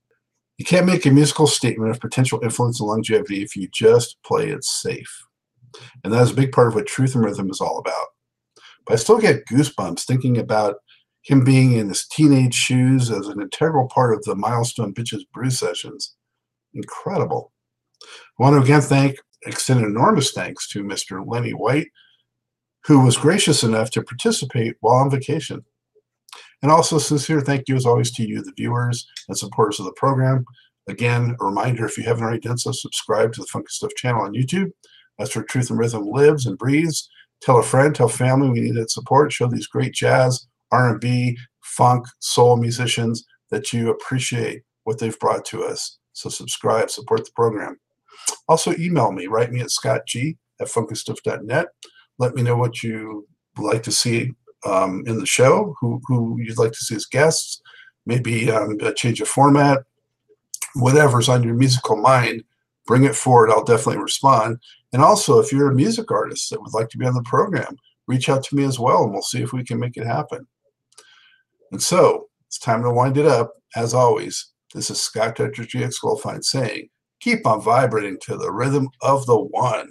You 0.58 0.64
can't 0.64 0.86
make 0.86 1.04
a 1.04 1.10
musical 1.10 1.46
statement 1.46 1.90
of 1.90 2.00
potential 2.00 2.40
influence 2.42 2.80
and 2.80 2.88
longevity 2.88 3.42
if 3.42 3.56
you 3.56 3.68
just 3.72 4.16
play 4.24 4.48
it 4.48 4.64
safe. 4.64 5.24
And 6.02 6.12
that 6.12 6.22
is 6.22 6.30
a 6.30 6.34
big 6.34 6.52
part 6.52 6.68
of 6.68 6.74
what 6.74 6.86
Truth 6.86 7.14
and 7.14 7.24
Rhythm 7.24 7.50
is 7.50 7.60
all 7.60 7.78
about. 7.78 8.06
but 8.86 8.94
I 8.94 8.96
still 8.96 9.18
get 9.18 9.44
goosebumps 9.46 10.04
thinking 10.04 10.38
about 10.38 10.76
him 11.22 11.42
being 11.44 11.72
in 11.72 11.88
his 11.88 12.06
teenage 12.06 12.54
shoes 12.54 13.10
as 13.10 13.26
an 13.26 13.40
integral 13.40 13.88
part 13.88 14.14
of 14.14 14.22
the 14.22 14.36
Milestone 14.36 14.94
Bitches 14.94 15.24
Brew 15.34 15.50
sessions. 15.50 16.14
Incredible. 16.72 17.52
I 18.02 18.42
want 18.42 18.54
to 18.54 18.62
again 18.62 18.80
thank, 18.80 19.16
extend 19.44 19.84
enormous 19.84 20.30
thanks 20.30 20.68
to 20.68 20.84
Mr. 20.84 21.24
Lenny 21.26 21.50
White, 21.50 21.88
who 22.86 23.00
was 23.00 23.16
gracious 23.16 23.64
enough 23.64 23.90
to 23.90 24.02
participate 24.02 24.76
while 24.80 24.96
on 24.96 25.10
vacation. 25.10 25.64
And 26.62 26.70
also 26.70 26.98
sincere 26.98 27.40
thank 27.40 27.68
you 27.68 27.74
as 27.76 27.84
always 27.84 28.12
to 28.12 28.26
you, 28.26 28.42
the 28.42 28.52
viewers 28.56 29.06
and 29.28 29.36
supporters 29.36 29.80
of 29.80 29.86
the 29.86 29.92
program. 29.92 30.44
Again, 30.88 31.36
a 31.40 31.44
reminder, 31.44 31.84
if 31.84 31.98
you 31.98 32.04
haven't 32.04 32.22
already 32.22 32.40
done 32.40 32.58
so, 32.58 32.70
subscribe 32.70 33.32
to 33.32 33.40
the 33.40 33.46
Funky 33.48 33.66
Stuff 33.70 33.92
channel 33.96 34.22
on 34.22 34.34
YouTube. 34.34 34.70
That's 35.18 35.34
where 35.34 35.44
Truth 35.44 35.70
and 35.70 35.78
Rhythm 35.78 36.04
lives 36.06 36.46
and 36.46 36.56
breathes. 36.56 37.08
Tell 37.40 37.58
a 37.58 37.62
friend, 37.62 37.94
tell 37.94 38.08
family 38.08 38.50
we 38.50 38.60
need 38.60 38.76
that 38.76 38.90
support. 38.90 39.32
Show 39.32 39.48
these 39.48 39.66
great 39.66 39.92
jazz, 39.92 40.46
R&B, 40.70 41.36
funk, 41.62 42.06
soul 42.20 42.56
musicians 42.56 43.24
that 43.50 43.72
you 43.72 43.90
appreciate 43.90 44.62
what 44.84 45.00
they've 45.00 45.18
brought 45.18 45.44
to 45.46 45.64
us. 45.64 45.98
So 46.12 46.28
subscribe, 46.28 46.90
support 46.90 47.24
the 47.24 47.32
program. 47.34 47.78
Also 48.48 48.74
email 48.78 49.10
me, 49.10 49.26
write 49.26 49.52
me 49.52 49.60
at 49.60 49.68
scottg 49.68 50.36
at 50.60 50.68
funkystuff.net. 50.68 51.66
Let 52.18 52.34
me 52.34 52.42
know 52.42 52.56
what 52.56 52.82
you 52.82 53.26
like 53.58 53.82
to 53.84 53.92
see 53.92 54.32
um, 54.64 55.04
in 55.06 55.18
the 55.18 55.26
show, 55.26 55.74
who, 55.80 56.00
who 56.06 56.36
you'd 56.40 56.58
like 56.58 56.72
to 56.72 56.78
see 56.78 56.94
as 56.94 57.06
guests, 57.06 57.60
maybe 58.04 58.50
um, 58.50 58.76
a 58.80 58.92
change 58.92 59.20
of 59.20 59.28
format, 59.28 59.82
whatever's 60.74 61.28
on 61.28 61.42
your 61.42 61.54
musical 61.54 61.96
mind, 61.96 62.42
bring 62.86 63.04
it 63.04 63.14
forward. 63.14 63.50
I'll 63.50 63.64
definitely 63.64 64.02
respond. 64.02 64.58
And 64.92 65.02
also, 65.02 65.38
if 65.38 65.52
you're 65.52 65.70
a 65.70 65.74
music 65.74 66.10
artist 66.10 66.50
that 66.50 66.60
would 66.60 66.74
like 66.74 66.88
to 66.90 66.98
be 66.98 67.06
on 67.06 67.14
the 67.14 67.22
program, 67.22 67.76
reach 68.06 68.28
out 68.28 68.44
to 68.44 68.56
me 68.56 68.64
as 68.64 68.78
well, 68.78 69.04
and 69.04 69.12
we'll 69.12 69.22
see 69.22 69.42
if 69.42 69.52
we 69.52 69.64
can 69.64 69.78
make 69.78 69.96
it 69.96 70.06
happen. 70.06 70.46
And 71.72 71.82
so 71.82 72.28
it's 72.46 72.58
time 72.58 72.82
to 72.82 72.90
wind 72.90 73.18
it 73.18 73.26
up. 73.26 73.52
As 73.74 73.92
always, 73.92 74.52
this 74.72 74.90
is 74.90 75.02
Scott 75.02 75.36
Dr. 75.36 75.64
GX 75.64 75.96
Goldfine 76.02 76.44
saying, 76.44 76.88
keep 77.20 77.46
on 77.46 77.60
vibrating 77.60 78.18
to 78.22 78.36
the 78.36 78.52
rhythm 78.52 78.88
of 79.02 79.26
the 79.26 79.38
one. 79.38 79.90